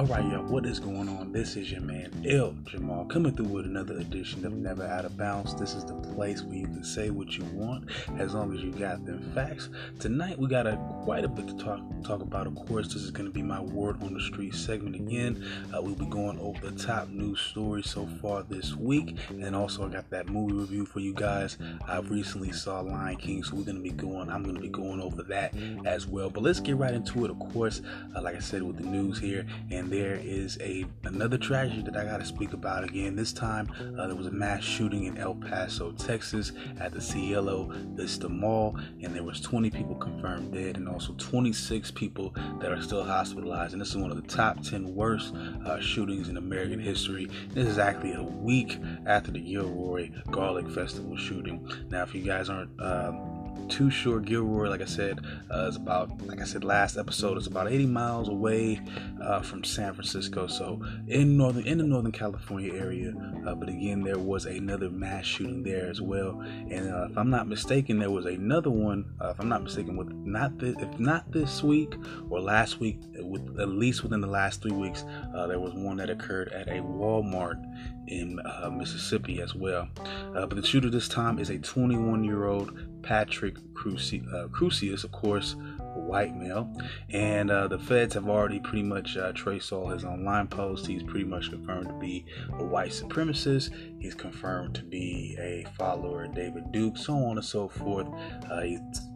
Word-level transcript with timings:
All 0.00 0.06
right, 0.06 0.24
y'all, 0.24 0.44
what 0.44 0.64
is 0.64 0.80
going 0.80 1.10
on? 1.10 1.30
This 1.30 1.56
is 1.56 1.70
your 1.70 1.82
man, 1.82 2.24
L 2.26 2.56
Jamal, 2.64 3.04
coming 3.04 3.36
through 3.36 3.48
with 3.48 3.66
another 3.66 3.98
edition 3.98 4.46
of 4.46 4.54
Never 4.54 4.82
Out 4.86 5.04
of 5.04 5.14
Bounds. 5.18 5.54
This 5.54 5.74
is 5.74 5.84
the 5.84 5.92
place 5.92 6.40
where 6.40 6.56
you 6.56 6.64
can 6.64 6.82
say 6.82 7.10
what 7.10 7.36
you 7.36 7.44
want 7.52 7.90
as 8.18 8.32
long 8.32 8.56
as 8.56 8.62
you 8.62 8.72
got 8.72 9.04
them 9.04 9.30
facts. 9.34 9.68
Tonight, 9.98 10.38
we 10.38 10.48
got 10.48 10.66
a 10.66 10.78
quite 11.02 11.26
a 11.26 11.28
bit 11.28 11.48
to 11.48 11.54
talk 11.62 11.82
talk 12.02 12.22
about. 12.22 12.46
Of 12.46 12.54
course, 12.66 12.86
this 12.86 13.02
is 13.02 13.10
going 13.10 13.26
to 13.26 13.30
be 13.30 13.42
my 13.42 13.60
word 13.60 14.02
on 14.02 14.14
the 14.14 14.22
street 14.22 14.54
segment 14.54 14.96
again. 14.96 15.46
Uh, 15.70 15.82
we'll 15.82 15.94
be 15.94 16.06
going 16.06 16.38
over 16.38 16.70
the 16.70 16.82
top 16.82 17.10
news 17.10 17.38
stories 17.38 17.90
so 17.90 18.06
far 18.22 18.42
this 18.42 18.74
week, 18.74 19.18
and 19.28 19.54
also 19.54 19.86
I 19.86 19.90
got 19.90 20.08
that 20.08 20.30
movie 20.30 20.54
review 20.54 20.86
for 20.86 21.00
you 21.00 21.12
guys. 21.12 21.58
I 21.86 21.98
recently 21.98 22.52
saw 22.52 22.80
Lion 22.80 23.16
King, 23.16 23.44
so 23.44 23.54
we're 23.54 23.64
going 23.64 23.76
to 23.76 23.82
be 23.82 23.90
going. 23.90 24.30
I'm 24.30 24.44
going 24.44 24.56
to 24.56 24.62
be 24.62 24.68
going 24.68 25.02
over 25.02 25.22
that 25.24 25.52
as 25.84 26.06
well. 26.06 26.30
But 26.30 26.42
let's 26.42 26.60
get 26.60 26.76
right 26.76 26.94
into 26.94 27.26
it. 27.26 27.30
Of 27.30 27.38
course, 27.52 27.82
uh, 28.16 28.22
like 28.22 28.36
I 28.36 28.40
said, 28.40 28.62
with 28.62 28.78
the 28.78 28.86
news 28.86 29.18
here 29.18 29.44
and 29.70 29.89
and 29.89 29.89
there 29.90 30.20
is 30.22 30.56
a 30.60 30.86
another 31.04 31.36
tragedy 31.36 31.82
that 31.82 31.96
I 31.96 32.04
got 32.04 32.20
to 32.20 32.24
speak 32.24 32.52
about 32.52 32.84
again. 32.84 33.16
This 33.16 33.32
time, 33.32 33.70
uh, 33.98 34.06
there 34.06 34.16
was 34.16 34.28
a 34.28 34.30
mass 34.30 34.62
shooting 34.62 35.04
in 35.04 35.18
El 35.18 35.34
Paso, 35.34 35.90
Texas, 35.92 36.52
at 36.78 36.92
the 36.92 37.00
Cielo 37.00 37.70
Vista 37.94 38.28
Mall, 38.28 38.78
and 39.02 39.14
there 39.14 39.24
was 39.24 39.40
20 39.40 39.70
people 39.70 39.96
confirmed 39.96 40.52
dead, 40.52 40.76
and 40.76 40.88
also 40.88 41.14
26 41.18 41.90
people 41.90 42.32
that 42.60 42.70
are 42.70 42.80
still 42.80 43.04
hospitalized. 43.04 43.72
And 43.72 43.82
this 43.82 43.90
is 43.90 43.96
one 43.96 44.10
of 44.10 44.16
the 44.16 44.28
top 44.28 44.62
10 44.62 44.94
worst 44.94 45.34
uh, 45.66 45.80
shootings 45.80 46.28
in 46.28 46.36
American 46.36 46.78
history. 46.78 47.28
This 47.52 47.66
is 47.66 47.78
actually 47.78 48.14
a 48.14 48.22
week 48.22 48.78
after 49.06 49.32
the 49.32 49.40
Gilroy 49.40 50.10
Garlic 50.30 50.70
Festival 50.70 51.16
shooting. 51.16 51.68
Now, 51.90 52.04
if 52.04 52.14
you 52.14 52.22
guys 52.22 52.48
aren't 52.48 52.80
um, 52.80 53.39
too 53.70 53.90
sure. 53.90 54.20
Gilroy, 54.20 54.68
like 54.68 54.82
I 54.82 54.86
said, 54.86 55.24
uh, 55.50 55.68
is 55.68 55.76
about, 55.76 56.20
like 56.26 56.40
I 56.40 56.44
said 56.44 56.64
last 56.64 56.98
episode, 56.98 57.38
it's 57.38 57.46
about 57.46 57.70
80 57.70 57.86
miles 57.86 58.28
away 58.28 58.80
uh, 59.22 59.40
from 59.40 59.64
San 59.64 59.94
Francisco. 59.94 60.46
So 60.46 60.82
in 61.06 61.36
northern, 61.36 61.66
in 61.66 61.78
the 61.78 61.84
Northern 61.84 62.12
California 62.12 62.74
area. 62.74 63.14
Uh, 63.46 63.54
but 63.54 63.68
again, 63.68 64.02
there 64.02 64.18
was 64.18 64.44
another 64.44 64.90
mass 64.90 65.24
shooting 65.24 65.62
there 65.62 65.88
as 65.88 66.00
well. 66.00 66.40
And 66.70 66.92
uh, 66.92 67.06
if 67.10 67.16
I'm 67.16 67.30
not 67.30 67.48
mistaken, 67.48 67.98
there 67.98 68.10
was 68.10 68.26
another 68.26 68.70
one. 68.70 69.14
Uh, 69.20 69.28
if 69.28 69.40
I'm 69.40 69.48
not 69.48 69.62
mistaken, 69.62 69.96
with 69.96 70.12
not 70.12 70.58
this, 70.58 70.74
if 70.78 70.98
not 70.98 71.30
this 71.30 71.62
week 71.62 71.94
or 72.28 72.40
last 72.40 72.80
week, 72.80 72.98
with 73.14 73.60
at 73.60 73.68
least 73.68 74.02
within 74.02 74.20
the 74.20 74.26
last 74.26 74.62
three 74.62 74.72
weeks, 74.72 75.04
uh, 75.34 75.46
there 75.46 75.60
was 75.60 75.72
one 75.74 75.96
that 75.98 76.10
occurred 76.10 76.48
at 76.52 76.68
a 76.68 76.82
Walmart 76.82 77.64
in 78.08 78.40
Mississippi 78.72 79.40
as 79.40 79.54
well. 79.54 79.88
but 80.32 80.50
the 80.50 80.66
shooter 80.66 80.90
this 80.90 81.08
time 81.08 81.38
is 81.38 81.48
a 81.48 81.58
21 81.58 82.24
year 82.24 82.46
old 82.46 82.76
Patrick 83.02 83.56
uh, 83.56 84.48
Crusius, 84.48 85.04
of 85.04 85.12
course, 85.12 85.56
a 85.80 85.98
white 85.98 86.36
male. 86.36 86.70
And 87.10 87.50
uh, 87.50 87.68
the 87.68 87.78
feds 87.78 88.14
have 88.14 88.28
already 88.28 88.60
pretty 88.60 88.82
much 88.82 89.16
uh, 89.16 89.32
traced 89.32 89.72
all 89.72 89.88
his 89.88 90.04
online 90.04 90.48
posts. 90.48 90.86
He's 90.86 91.02
pretty 91.02 91.24
much 91.24 91.50
confirmed 91.50 91.88
to 91.88 91.94
be 91.94 92.24
a 92.58 92.64
white 92.64 92.90
supremacist. 92.90 93.70
He's 93.98 94.14
confirmed 94.14 94.74
to 94.76 94.82
be 94.82 95.36
a 95.38 95.66
follower 95.78 96.24
of 96.24 96.34
David 96.34 96.72
Duke, 96.72 96.96
so 96.96 97.14
on 97.14 97.38
and 97.38 97.44
so 97.44 97.68
forth. 97.68 98.08
Uh, 98.50 98.62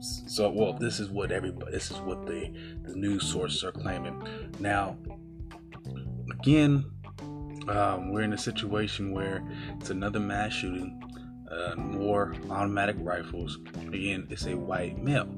so, 0.01 0.51
well, 0.51 0.73
this 0.73 1.01
is 1.01 1.11
what 1.11 1.31
everybody, 1.31 1.73
this 1.73 1.91
is 1.91 1.99
what 1.99 2.27
the, 2.27 2.53
the 2.83 2.95
news 2.95 3.25
sources 3.27 3.65
are 3.65 3.73
claiming. 3.73 4.23
Now, 4.59 4.97
again, 6.41 6.85
um, 7.69 8.13
we're 8.13 8.23
in 8.23 8.33
a 8.33 8.39
situation 8.39 9.13
where 9.13 9.43
it's 9.79 9.91
another 9.91 10.21
mass 10.21 10.53
shooting 10.53 11.01
uh, 11.51 11.75
more 11.77 12.35
automatic 12.51 12.97
rifles. 12.99 13.59
Again, 13.89 14.27
it's 14.31 14.47
a 14.47 14.57
white 14.57 14.99
male. 14.99 15.29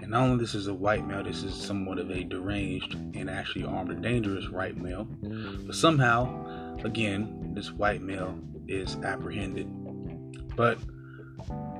And 0.00 0.10
not 0.10 0.22
only 0.22 0.38
this 0.38 0.54
is 0.54 0.66
a 0.66 0.74
white 0.74 1.06
male, 1.06 1.24
this 1.24 1.42
is 1.42 1.54
somewhat 1.54 1.98
of 1.98 2.10
a 2.10 2.24
deranged 2.24 2.94
and 3.14 3.30
actually 3.30 3.64
armed 3.64 3.90
and 3.90 4.02
dangerous 4.02 4.48
white 4.48 4.76
male. 4.76 5.06
But 5.66 5.74
somehow, 5.74 6.76
again, 6.84 7.52
this 7.54 7.70
white 7.72 8.02
male 8.02 8.38
is 8.68 8.96
apprehended. 8.96 9.68
But 10.56 10.78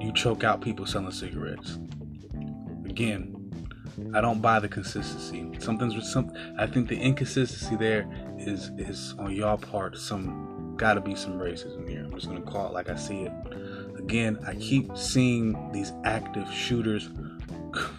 you 0.00 0.12
choke 0.12 0.44
out 0.44 0.60
people 0.60 0.86
selling 0.86 1.12
cigarettes. 1.12 1.78
Again, 2.84 3.34
I 4.12 4.20
don't 4.20 4.40
buy 4.40 4.58
the 4.58 4.68
consistency. 4.68 5.48
Something's 5.60 5.94
with 5.94 6.04
some. 6.04 6.32
I 6.58 6.66
think 6.66 6.88
the 6.88 6.96
inconsistency 6.96 7.76
there 7.76 8.08
is 8.38 8.70
is 8.76 9.14
on 9.18 9.32
y'all 9.32 9.56
part. 9.56 9.96
Some 9.96 10.53
got 10.76 10.94
to 10.94 11.00
be 11.00 11.14
some 11.14 11.38
racism 11.38 11.88
here. 11.88 12.04
I'm 12.04 12.12
just 12.12 12.30
to 12.30 12.40
call 12.40 12.68
it 12.68 12.72
like 12.72 12.88
I 12.88 12.96
see 12.96 13.22
it. 13.22 13.32
Again, 13.98 14.38
I 14.46 14.54
keep 14.54 14.96
seeing 14.96 15.72
these 15.72 15.92
active 16.04 16.50
shooters 16.52 17.08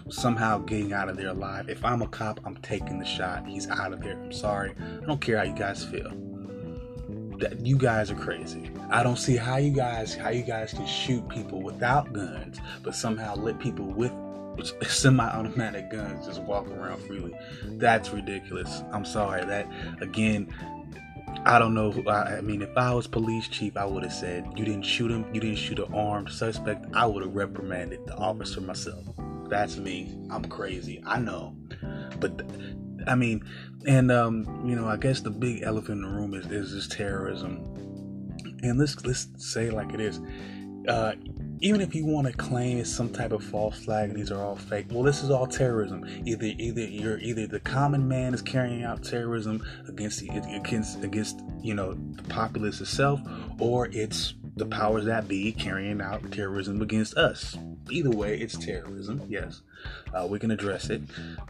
somehow 0.09 0.59
getting 0.59 0.94
out 0.94 1.09
of 1.09 1.18
there 1.18 1.30
alive. 1.30 1.69
If 1.69 1.84
I'm 1.84 2.02
a 2.02 2.08
cop, 2.08 2.40
I'm 2.46 2.56
taking 2.58 3.00
the 3.00 3.06
shot. 3.06 3.46
He's 3.47 3.69
out 3.69 3.94
of 3.94 4.02
there. 4.02 4.13
I'm 4.13 4.31
sorry. 4.31 4.74
I 5.02 5.06
don't 5.06 5.22
care 5.22 5.38
how 5.38 5.44
you 5.44 5.56
guys 5.56 5.84
feel. 5.84 6.12
That 7.40 7.66
you 7.66 7.78
guys 7.78 8.09
are 8.12 8.16
crazy. 8.16 8.72
I 8.90 9.03
don't 9.03 9.18
see 9.18 9.36
how 9.36 9.57
you 9.57 9.72
guys 9.72 10.16
how 10.16 10.30
you 10.30 10.44
guys 10.44 10.72
can 10.72 10.86
shoot 10.86 11.28
people 11.28 11.62
without 11.62 12.13
guns, 12.13 12.59
but 12.81 12.96
somehow 12.96 13.36
let 13.36 13.59
people 13.59 13.86
with 13.86 14.13
semi-automatic 14.88 15.92
guns 15.92 16.28
just 16.28 16.42
walk 16.44 16.68
around 16.69 17.02
freely. 17.02 17.34
That's 17.63 18.12
ridiculous. 18.12 18.84
I'm 18.94 19.03
sorry. 19.03 19.44
That 19.44 19.69
again, 20.00 20.47
I 21.46 21.59
don't 21.59 21.73
know. 21.73 21.94
I, 22.07 22.41
mean, 22.41 22.62
if 22.62 22.75
I 22.78 22.94
was 22.94 23.07
police 23.07 23.47
chief, 23.47 23.78
I 23.78 23.85
would 23.85 24.03
have 24.03 24.13
said, 24.13 24.47
"You 24.56 24.66
didn't 24.66 24.84
shoot 24.85 25.12
him. 25.12 25.25
You 25.34 25.41
didn't 25.41 25.57
shoot 25.57 25.79
an 25.79 25.94
armed 25.94 26.29
suspect." 26.29 26.85
I 26.94 27.06
would 27.06 27.23
have 27.23 27.35
reprimanded 27.35 28.06
the 28.07 28.16
officer 28.16 28.62
myself. 28.62 29.03
That's 29.50 29.78
me. 29.78 30.18
I'm 30.31 30.45
crazy. 30.45 31.03
I 31.06 31.19
know, 31.19 31.56
but 32.19 32.41
I 33.07 33.16
mean, 33.16 33.44
and 33.85 34.12
um, 34.12 34.63
you 34.66 34.75
know, 34.75 34.88
I 34.88 34.97
guess 34.97 35.22
the 35.22 35.31
big 35.31 35.62
elephant 35.63 36.03
in 36.03 36.09
the 36.09 36.09
room 36.09 36.34
is 36.34 36.47
is 36.47 36.74
this 36.74 36.88
terrorism. 36.88 37.63
And 38.63 38.79
let's 38.79 39.06
let's 39.06 39.28
say 39.38 39.69
like 39.69 39.94
it 39.94 40.00
is. 40.00 40.19
Uh, 40.88 41.13
even 41.60 41.82
if 41.82 41.96
you 41.96 42.06
want 42.06 42.28
to 42.28 42.34
claim 42.34 42.78
it's 42.78 42.90
some 42.90 43.10
type 43.10 43.32
of 43.32 43.44
false 43.44 43.78
flag 43.84 44.10
and 44.10 44.18
these 44.18 44.32
are 44.32 44.42
all 44.42 44.56
fake, 44.56 44.88
well, 44.90 45.04
this 45.04 45.24
is 45.24 45.30
all 45.30 45.48
terrorism. 45.48 46.06
Either 46.26 46.48
either 46.58 46.82
you're 46.82 47.20
either 47.20 47.48
the 47.48 47.60
common 47.60 48.08
man 48.08 48.34
is 48.34 48.42
carrying 48.42 48.84
out 48.84 49.04
terrorism 49.04 49.66
against 49.88 50.20
the, 50.20 50.30
against 50.30 51.04
against 51.04 51.42
you 51.62 51.74
know 51.74 51.94
the 51.94 52.24
populace 52.24 52.82
itself, 52.82 53.22
or 53.60 53.88
it's 53.92 54.36
the 54.58 54.66
powers 54.66 55.06
that 55.06 55.28
be 55.28 55.52
carrying 55.52 56.02
out 56.02 56.32
terrorism 56.32 56.82
against 56.82 57.16
us. 57.18 57.58
Either 57.90 58.10
way, 58.10 58.38
it's 58.38 58.58
terrorism. 58.58 59.22
Yes, 59.28 59.62
uh, 60.14 60.26
we 60.26 60.40
can 60.40 60.52
address 60.52 60.90
it. 60.90 61.02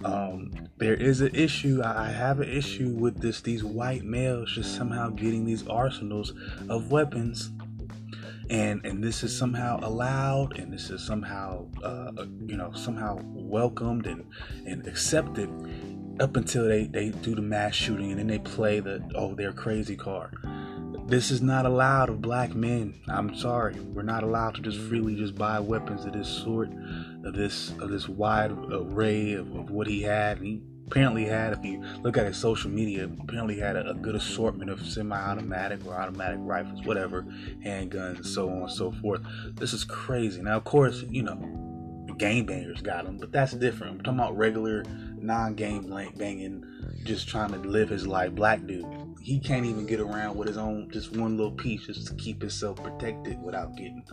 Um, 0.04 0.52
there 0.78 0.96
is 0.96 1.22
an 1.22 1.34
issue. 1.34 1.82
I 1.84 2.10
have 2.10 2.40
an 2.40 2.50
issue 2.50 2.90
with 2.90 3.22
this. 3.22 3.42
These 3.42 3.64
white 3.64 4.04
males 4.04 4.52
just 4.54 4.76
somehow 4.76 5.10
getting 5.10 5.46
these 5.46 5.68
arsenals 5.68 6.34
of 6.68 6.92
weapons 6.92 7.52
and 8.50 8.86
and 8.86 9.04
this 9.04 9.24
is 9.24 9.38
somehow 9.38 9.80
allowed 9.82 10.58
and 10.58 10.72
this 10.72 10.90
is 10.90 11.06
somehow 11.06 11.68
uh, 11.84 12.12
uh, 12.18 12.26
you 12.46 12.56
know 12.56 12.72
somehow 12.74 13.20
welcomed 13.24 14.06
and 14.06 14.26
and 14.66 14.88
accepted 14.88 15.50
up 16.20 16.38
until 16.38 16.68
they 16.68 16.86
they 16.88 17.10
do 17.10 17.36
the 17.36 17.42
mass 17.42 17.76
shooting 17.76 18.12
and 18.12 18.20
then 18.20 18.28
they 18.28 18.40
play 18.40 18.80
the 18.80 19.04
oh 19.16 19.36
they're 19.36 19.54
crazy 19.54 19.96
card. 19.96 20.38
This 21.08 21.30
is 21.30 21.40
not 21.40 21.68
allowed 21.68 22.10
of 22.10 22.20
black 22.20 22.56
men. 22.56 23.00
I'm 23.08 23.36
sorry. 23.36 23.80
We're 23.80 24.02
not 24.02 24.24
allowed 24.24 24.56
to 24.56 24.62
just 24.62 24.80
freely 24.80 25.16
just 25.16 25.36
buy 25.36 25.60
weapons 25.60 26.04
of 26.04 26.14
this 26.14 26.28
sort 26.28 26.70
of 27.24 27.34
this 27.34 27.72
of 27.80 27.90
this 27.90 28.10
wide 28.10 28.52
array 28.52 29.34
of, 29.34 29.54
of 29.56 29.70
what 29.70 29.88
he 29.88 30.02
had. 30.02 30.40
He, 30.40 30.62
apparently 30.88 31.26
had, 31.26 31.54
if 31.54 31.64
you 31.64 31.84
look 32.02 32.18
at 32.18 32.26
his 32.26 32.38
social 32.38 32.70
media, 32.70 33.06
apparently 33.06 33.60
had 33.60 33.76
a, 33.76 33.90
a 33.90 33.94
good 33.94 34.16
assortment 34.16 34.70
of 34.70 34.86
semi-automatic 34.86 35.86
or 35.86 35.96
automatic 35.96 36.38
rifles, 36.42 36.86
whatever, 36.86 37.24
handguns, 37.64 38.26
so 38.26 38.50
on 38.50 38.64
and 38.64 38.72
so 38.72 38.92
forth. 38.92 39.22
This 39.56 39.74
is 39.74 39.84
crazy. 39.84 40.42
Now, 40.42 40.58
of 40.58 40.64
course, 40.64 41.04
you 41.10 41.24
know, 41.24 41.36
game 42.18 42.46
bangers 42.46 42.82
got 42.82 43.06
him, 43.06 43.18
but 43.18 43.32
that's 43.32 43.54
different. 43.54 43.94
I'm 43.94 44.04
talking 44.04 44.20
about 44.20 44.38
regular, 44.38 44.84
non-game 45.18 45.90
banging, 46.18 46.64
just 47.04 47.28
trying 47.28 47.52
to 47.52 47.58
live 47.58 47.90
his 47.90 48.08
life, 48.08 48.32
black 48.32 48.66
dude 48.66 49.05
he 49.26 49.40
can't 49.40 49.66
even 49.66 49.88
get 49.88 50.00
around 50.00 50.38
with 50.38 50.48
his 50.48 50.56
own 50.56 50.88
just 50.92 51.12
one 51.18 51.36
little 51.36 51.52
piece 51.52 51.88
just 51.88 52.06
to 52.06 52.14
keep 52.14 52.40
himself 52.42 52.82
protected 52.84 53.42
without 53.42 53.76
getting 53.76 54.04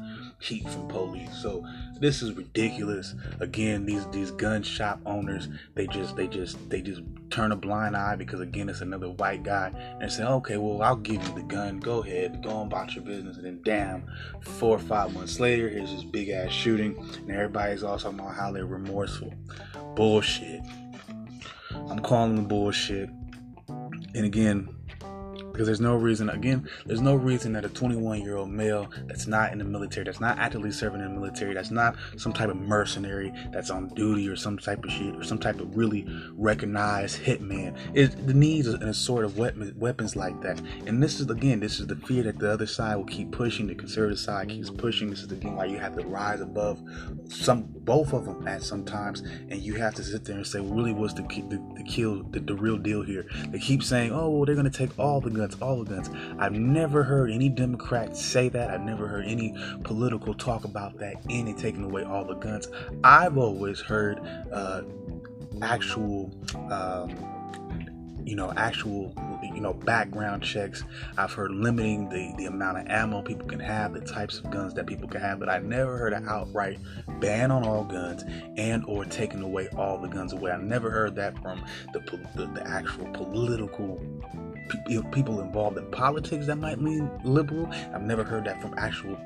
heat 0.40 0.66
from 0.66 0.88
police. 0.88 1.36
So 1.42 1.62
this 2.00 2.22
is 2.22 2.32
ridiculous. 2.32 3.14
Again, 3.38 3.84
these 3.84 4.06
these 4.06 4.30
gun 4.30 4.62
shop 4.62 5.00
owners 5.04 5.48
they 5.74 5.86
just 5.86 6.16
they 6.16 6.26
just 6.28 6.56
they 6.70 6.80
just 6.80 7.02
turn 7.28 7.52
a 7.52 7.56
blind 7.56 7.94
eye 7.94 8.16
because 8.16 8.40
again 8.40 8.70
it's 8.70 8.80
another 8.80 9.10
white 9.10 9.42
guy 9.42 9.70
and 10.00 10.10
say 10.10 10.24
okay 10.24 10.56
well 10.56 10.80
I'll 10.80 10.96
give 10.96 11.22
you 11.22 11.34
the 11.34 11.42
gun. 11.42 11.78
Go 11.78 12.02
ahead. 12.02 12.42
Go 12.42 12.48
on 12.48 12.68
about 12.68 12.94
your 12.94 13.04
business. 13.04 13.36
And 13.36 13.44
then 13.44 13.60
damn 13.64 14.10
four 14.40 14.76
or 14.76 14.80
five 14.80 15.12
months 15.12 15.38
later 15.38 15.68
here's 15.68 15.92
this 15.92 16.04
big 16.04 16.30
ass 16.30 16.50
shooting 16.50 16.96
and 17.18 17.30
everybody's 17.30 17.82
all 17.82 17.98
talking 17.98 18.18
about 18.18 18.34
how 18.34 18.50
they're 18.50 18.64
remorseful. 18.64 19.34
Bullshit. 19.94 20.62
I'm 21.90 21.98
calling 21.98 22.36
the 22.36 22.42
bullshit. 22.42 23.10
And 24.14 24.24
again 24.24 24.74
because 25.52 25.66
there's 25.66 25.80
no 25.80 25.96
reason 25.96 26.30
again 26.30 26.68
there's 26.86 27.00
no 27.00 27.14
reason 27.14 27.52
that 27.52 27.64
a 27.64 27.68
21 27.68 28.20
year 28.22 28.36
old 28.36 28.50
male 28.50 28.90
that's 29.06 29.26
not 29.26 29.52
in 29.52 29.58
the 29.58 29.64
military 29.64 30.04
that's 30.04 30.20
not 30.20 30.38
actively 30.38 30.70
serving 30.70 31.00
in 31.00 31.14
the 31.14 31.20
military 31.20 31.54
that's 31.54 31.70
not 31.70 31.96
some 32.16 32.32
type 32.32 32.48
of 32.48 32.56
mercenary 32.56 33.32
that's 33.52 33.70
on 33.70 33.88
duty 33.88 34.28
or 34.28 34.36
some 34.36 34.58
type 34.58 34.84
of 34.84 34.90
shit 34.90 35.14
or 35.16 35.22
some 35.22 35.38
type 35.38 35.60
of 35.60 35.76
really 35.76 36.06
recognized 36.32 37.20
hitman. 37.20 37.76
It 37.94 38.18
needs 38.26 38.68
a, 38.68 38.76
a 38.76 38.94
sort 38.94 39.24
of 39.24 39.38
weapon, 39.38 39.74
weapons 39.76 40.16
like 40.16 40.40
that. 40.42 40.60
And 40.86 41.02
this 41.02 41.20
is 41.20 41.28
again 41.30 41.60
this 41.60 41.80
is 41.80 41.86
the 41.86 41.96
fear 41.96 42.22
that 42.24 42.38
the 42.38 42.50
other 42.50 42.66
side 42.66 42.96
will 42.96 43.04
keep 43.04 43.30
pushing 43.32 43.66
the 43.66 43.74
conservative 43.74 44.18
side 44.18 44.48
keeps 44.48 44.70
pushing. 44.70 45.10
This 45.10 45.20
is 45.20 45.28
the 45.28 45.36
thing 45.36 45.56
why 45.56 45.66
you 45.66 45.78
have 45.78 45.96
to 45.96 46.06
rise 46.06 46.40
above 46.40 46.80
some 47.28 47.62
both 47.62 48.12
of 48.12 48.24
them 48.24 48.46
at 48.46 48.62
sometimes 48.62 49.20
and 49.20 49.56
you 49.56 49.74
have 49.74 49.94
to 49.94 50.04
sit 50.04 50.24
there 50.24 50.36
and 50.36 50.46
say 50.46 50.60
well, 50.60 50.74
really 50.74 50.92
what's 50.92 51.14
the, 51.14 51.22
the, 51.22 51.62
the 51.76 51.84
kill 51.84 52.22
the, 52.24 52.40
the 52.40 52.54
real 52.54 52.78
deal 52.78 53.02
here? 53.02 53.26
They 53.48 53.58
keep 53.58 53.82
saying 53.82 54.12
oh 54.12 54.30
well 54.30 54.44
they're 54.44 54.54
going 54.54 54.70
to 54.70 54.78
take 54.78 54.96
all 54.98 55.20
the 55.20 55.30
guns, 55.30 55.41
all 55.60 55.82
the 55.82 55.94
guns. 55.94 56.10
I've 56.38 56.52
never 56.52 57.02
heard 57.02 57.30
any 57.30 57.48
Democrat 57.48 58.16
say 58.16 58.48
that. 58.50 58.70
I've 58.70 58.82
never 58.82 59.06
heard 59.06 59.24
any 59.26 59.54
political 59.84 60.34
talk 60.34 60.64
about 60.64 60.98
that, 60.98 61.16
any 61.28 61.54
taking 61.54 61.84
away 61.84 62.04
all 62.04 62.24
the 62.24 62.34
guns. 62.34 62.68
I've 63.02 63.36
always 63.38 63.80
heard 63.80 64.20
uh, 64.52 64.82
actual. 65.60 66.30
Um, 66.70 67.38
you 68.24 68.36
know, 68.36 68.52
actual, 68.56 69.12
you 69.42 69.60
know, 69.60 69.72
background 69.72 70.42
checks. 70.42 70.84
I've 71.18 71.32
heard 71.32 71.50
limiting 71.50 72.08
the, 72.08 72.32
the 72.36 72.46
amount 72.46 72.78
of 72.78 72.86
ammo 72.86 73.22
people 73.22 73.46
can 73.46 73.60
have, 73.60 73.94
the 73.94 74.00
types 74.00 74.38
of 74.38 74.50
guns 74.50 74.74
that 74.74 74.86
people 74.86 75.08
can 75.08 75.20
have, 75.20 75.40
but 75.40 75.48
I 75.48 75.58
never 75.58 75.96
heard 75.96 76.12
an 76.12 76.28
outright 76.28 76.78
ban 77.20 77.50
on 77.50 77.66
all 77.66 77.84
guns 77.84 78.24
and 78.56 78.84
or 78.86 79.04
taking 79.04 79.42
away 79.42 79.68
all 79.76 79.98
the 79.98 80.08
guns 80.08 80.32
away. 80.32 80.52
I 80.52 80.58
never 80.58 80.90
heard 80.90 81.16
that 81.16 81.36
from 81.42 81.64
the, 81.92 82.00
the, 82.36 82.46
the 82.46 82.66
actual 82.66 83.06
political 83.12 84.00
people 85.12 85.40
involved 85.40 85.78
in 85.78 85.90
politics 85.90 86.46
that 86.46 86.56
might 86.56 86.78
lean 86.80 87.10
liberal. 87.24 87.66
I've 87.94 88.02
never 88.02 88.24
heard 88.24 88.44
that 88.44 88.60
from 88.60 88.74
actual 88.78 89.18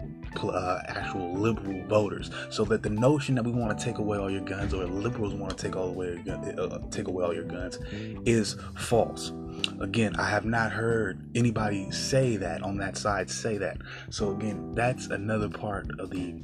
uh, 0.44 0.80
actual 0.88 1.32
liberal 1.34 1.82
voters. 1.86 2.30
So 2.50 2.64
that 2.66 2.82
the 2.82 2.90
notion 2.90 3.34
that 3.36 3.44
we 3.44 3.52
want 3.52 3.76
to 3.78 3.84
take 3.84 3.98
away 3.98 4.18
all 4.18 4.30
your 4.30 4.42
guns 4.42 4.74
or 4.74 4.84
liberals 4.84 5.34
want 5.34 5.56
to 5.56 5.62
take 5.62 5.76
all 5.76 5.88
away 5.88 6.22
uh, 6.28 6.78
take 6.90 7.08
away 7.08 7.24
all 7.24 7.34
your 7.34 7.44
guns 7.44 7.78
is 8.26 8.56
false. 8.76 9.32
Again, 9.80 10.16
I 10.16 10.28
have 10.28 10.44
not 10.44 10.72
heard 10.72 11.28
anybody 11.34 11.90
say 11.90 12.36
that 12.36 12.62
on 12.62 12.76
that 12.78 12.96
side 12.96 13.30
say 13.30 13.56
that. 13.58 13.78
So 14.10 14.30
again, 14.30 14.74
that's 14.74 15.06
another 15.06 15.48
part 15.48 15.88
of 15.98 16.10
the 16.10 16.34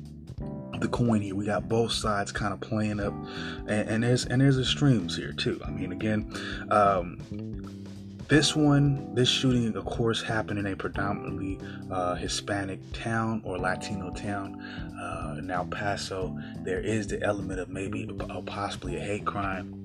the 0.81 0.89
coin 0.89 1.21
here. 1.21 1.35
We 1.35 1.47
got 1.47 1.69
both 1.69 1.93
sides 1.93 2.33
kind 2.33 2.53
of 2.53 2.61
playing 2.61 3.01
up, 3.01 3.15
and, 3.69 3.89
and 3.89 4.03
there's 4.03 4.25
and 4.25 4.41
there's 4.41 4.59
extremes 4.59 5.17
here 5.17 5.33
too. 5.33 5.61
I 5.65 5.71
mean, 5.71 5.93
again, 5.93 6.33
um, 6.71 7.19
this 8.33 8.57
one, 8.57 9.15
this 9.15 9.29
shooting, 9.29 9.77
of 9.77 9.85
course, 9.85 10.23
happened 10.23 10.59
in 10.59 10.65
a 10.65 10.75
predominantly 10.75 11.61
uh, 11.91 12.15
Hispanic 12.15 12.81
town 12.95 13.43
or 13.45 13.59
Latino 13.59 14.09
town 14.09 14.59
uh, 14.99 15.37
in 15.39 15.51
El 15.51 15.67
Paso. 15.67 16.35
There 16.61 16.81
is 16.81 17.07
the 17.07 17.23
element 17.23 17.61
of 17.61 17.69
maybe 17.69 18.09
uh, 18.31 18.41
possibly 18.41 18.97
a 18.97 19.01
hate 19.01 19.27
crime. 19.27 19.85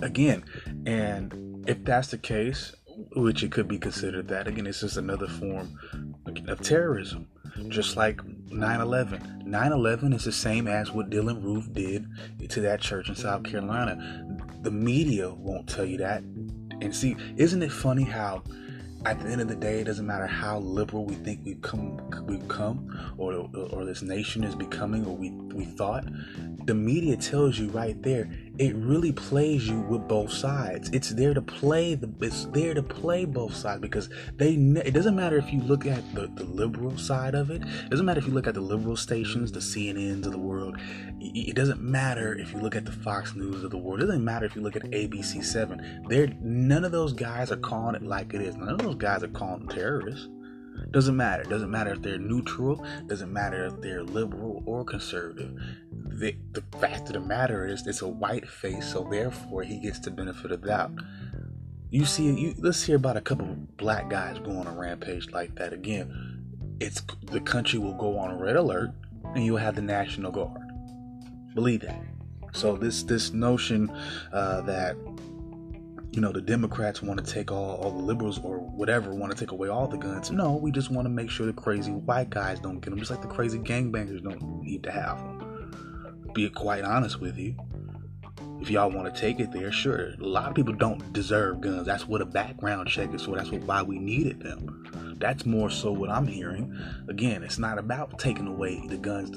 Again, 0.00 0.44
and 0.84 1.64
if 1.66 1.82
that's 1.86 2.08
the 2.08 2.18
case, 2.18 2.74
which 3.16 3.42
it 3.42 3.50
could 3.50 3.66
be 3.66 3.78
considered 3.78 4.28
that, 4.28 4.46
again, 4.46 4.66
it's 4.66 4.80
just 4.80 4.98
another 4.98 5.26
form 5.26 5.74
of 6.48 6.60
terrorism, 6.60 7.28
just 7.68 7.96
like 7.96 8.20
9 8.50 8.80
11. 8.82 9.44
9 9.46 9.72
11 9.72 10.12
is 10.12 10.24
the 10.24 10.32
same 10.32 10.68
as 10.68 10.92
what 10.92 11.08
Dylann 11.08 11.42
Roof 11.42 11.72
did 11.72 12.06
to 12.50 12.60
that 12.60 12.82
church 12.82 13.08
in 13.08 13.14
South 13.14 13.44
Carolina. 13.44 14.36
The 14.60 14.70
media 14.70 15.30
won't 15.30 15.66
tell 15.66 15.86
you 15.86 15.96
that 15.96 16.22
and 16.80 16.94
see, 16.94 17.16
isn't 17.36 17.62
it 17.62 17.72
funny 17.72 18.04
how 18.04 18.42
at 19.04 19.20
the 19.20 19.28
end 19.28 19.40
of 19.40 19.48
the 19.48 19.54
day, 19.54 19.80
it 19.80 19.84
doesn't 19.84 20.06
matter 20.06 20.26
how 20.26 20.58
liberal 20.58 21.04
we 21.04 21.14
think 21.14 21.40
we've 21.44 21.62
come, 21.62 22.00
we've 22.26 22.46
come, 22.48 23.14
or 23.16 23.48
or 23.70 23.84
this 23.84 24.02
nation 24.02 24.42
is 24.42 24.54
becoming, 24.54 25.06
or 25.06 25.16
we 25.16 25.30
we 25.30 25.64
thought. 25.64 26.04
The 26.64 26.74
media 26.74 27.16
tells 27.16 27.58
you 27.58 27.68
right 27.68 28.00
there. 28.02 28.28
It 28.58 28.74
really 28.74 29.12
plays 29.12 29.68
you 29.68 29.80
with 29.82 30.08
both 30.08 30.32
sides. 30.32 30.90
It's 30.92 31.10
there 31.10 31.32
to 31.32 31.40
play 31.40 31.94
the. 31.94 32.12
It's 32.20 32.46
there 32.46 32.74
to 32.74 32.82
play 32.82 33.24
both 33.24 33.54
sides 33.54 33.80
because 33.80 34.08
they. 34.36 34.54
It 34.54 34.92
doesn't 34.94 35.14
matter 35.14 35.36
if 35.36 35.52
you 35.52 35.60
look 35.62 35.86
at 35.86 36.02
the 36.14 36.26
the 36.26 36.44
liberal 36.44 36.98
side 36.98 37.34
of 37.34 37.50
it. 37.50 37.62
It 37.62 37.90
doesn't 37.90 38.04
matter 38.04 38.18
if 38.18 38.26
you 38.26 38.32
look 38.32 38.46
at 38.46 38.54
the 38.54 38.60
liberal 38.60 38.96
stations, 38.96 39.52
the 39.52 39.60
CNNs 39.60 40.26
of 40.26 40.32
the 40.32 40.38
world. 40.38 40.76
It 41.20 41.54
doesn't 41.54 41.80
matter 41.80 42.34
if 42.34 42.52
you 42.52 42.60
look 42.60 42.74
at 42.74 42.84
the 42.84 42.92
Fox 42.92 43.34
News 43.34 43.62
of 43.62 43.70
the 43.70 43.78
world. 43.78 44.00
It 44.02 44.06
doesn't 44.06 44.24
matter 44.24 44.46
if 44.46 44.56
you 44.56 44.62
look 44.62 44.76
at 44.76 44.82
ABC 44.82 45.44
Seven. 45.44 46.04
There, 46.08 46.28
none 46.40 46.84
of 46.84 46.92
those 46.92 47.12
guys 47.12 47.52
are 47.52 47.56
calling 47.56 47.94
it 47.94 48.02
like 48.02 48.34
it 48.34 48.40
is. 48.40 48.56
None 48.56 48.68
of 48.68 48.78
those 48.78 48.96
guys 48.96 49.22
are 49.22 49.28
calling 49.28 49.66
them 49.66 49.68
terrorists. 49.68 50.28
Doesn't 50.90 51.16
matter. 51.16 51.42
Doesn't 51.44 51.70
matter 51.70 51.92
if 51.92 52.02
they're 52.02 52.18
neutral. 52.18 52.84
Doesn't 53.06 53.32
matter 53.32 53.66
if 53.66 53.80
they're 53.80 54.02
liberal 54.02 54.62
or 54.64 54.84
conservative. 54.84 55.52
The, 56.18 56.36
the 56.50 56.62
fact 56.80 57.06
of 57.06 57.12
the 57.12 57.20
matter 57.20 57.64
is, 57.64 57.86
it's 57.86 58.02
a 58.02 58.08
white 58.08 58.48
face, 58.48 58.92
so 58.92 59.06
therefore 59.08 59.62
he 59.62 59.78
gets 59.78 60.00
the 60.00 60.10
benefit 60.10 60.50
of 60.50 60.64
doubt. 60.64 60.90
You 61.90 62.04
see, 62.04 62.24
you, 62.24 62.54
let's 62.58 62.82
hear 62.82 62.96
about 62.96 63.16
a 63.16 63.20
couple 63.20 63.46
of 63.46 63.76
black 63.76 64.10
guys 64.10 64.38
going 64.40 64.58
on 64.58 64.66
a 64.66 64.72
rampage 64.72 65.30
like 65.30 65.54
that 65.54 65.72
again. 65.72 66.44
It's 66.80 67.02
the 67.22 67.40
country 67.40 67.78
will 67.78 67.94
go 67.94 68.18
on 68.18 68.36
red 68.36 68.56
alert, 68.56 68.90
and 69.34 69.44
you'll 69.44 69.58
have 69.58 69.76
the 69.76 69.82
National 69.82 70.32
Guard. 70.32 70.60
Believe 71.54 71.82
that. 71.82 72.02
So 72.52 72.76
this 72.76 73.04
this 73.04 73.32
notion 73.32 73.88
uh, 74.32 74.62
that 74.62 74.96
you 76.10 76.20
know 76.20 76.32
the 76.32 76.40
Democrats 76.40 77.00
want 77.00 77.24
to 77.24 77.32
take 77.32 77.52
all, 77.52 77.76
all 77.76 77.92
the 77.92 78.02
liberals 78.02 78.40
or 78.42 78.58
whatever 78.58 79.14
want 79.14 79.32
to 79.32 79.38
take 79.38 79.52
away 79.52 79.68
all 79.68 79.86
the 79.86 79.96
guns. 79.96 80.30
No, 80.32 80.56
we 80.56 80.72
just 80.72 80.90
want 80.90 81.06
to 81.06 81.10
make 81.10 81.30
sure 81.30 81.46
the 81.46 81.52
crazy 81.52 81.92
white 81.92 82.30
guys 82.30 82.58
don't 82.58 82.80
get 82.80 82.90
them, 82.90 82.98
just 82.98 83.10
like 83.10 83.22
the 83.22 83.28
crazy 83.28 83.58
gangbangers 83.58 84.22
don't 84.22 84.62
need 84.62 84.82
to 84.82 84.90
have 84.90 85.18
them. 85.18 85.37
Be 86.38 86.48
quite 86.48 86.84
honest 86.84 87.20
with 87.20 87.36
you. 87.36 87.56
If 88.60 88.70
y'all 88.70 88.92
want 88.92 89.12
to 89.12 89.20
take 89.20 89.40
it 89.40 89.50
there, 89.50 89.72
sure. 89.72 90.14
A 90.20 90.24
lot 90.24 90.48
of 90.48 90.54
people 90.54 90.72
don't 90.72 91.12
deserve 91.12 91.60
guns. 91.60 91.84
That's 91.84 92.06
what 92.06 92.20
a 92.20 92.24
background 92.24 92.88
check 92.88 93.12
is 93.12 93.24
for. 93.24 93.34
That's 93.34 93.50
what, 93.50 93.64
why 93.64 93.82
we 93.82 93.98
needed 93.98 94.38
them. 94.38 95.07
That's 95.18 95.44
more 95.46 95.70
so 95.70 95.92
what 95.92 96.10
I'm 96.10 96.26
hearing. 96.26 96.76
Again, 97.08 97.42
it's 97.42 97.58
not 97.58 97.78
about 97.78 98.18
taking 98.18 98.46
away 98.46 98.82
the 98.86 98.98
guns 98.98 99.30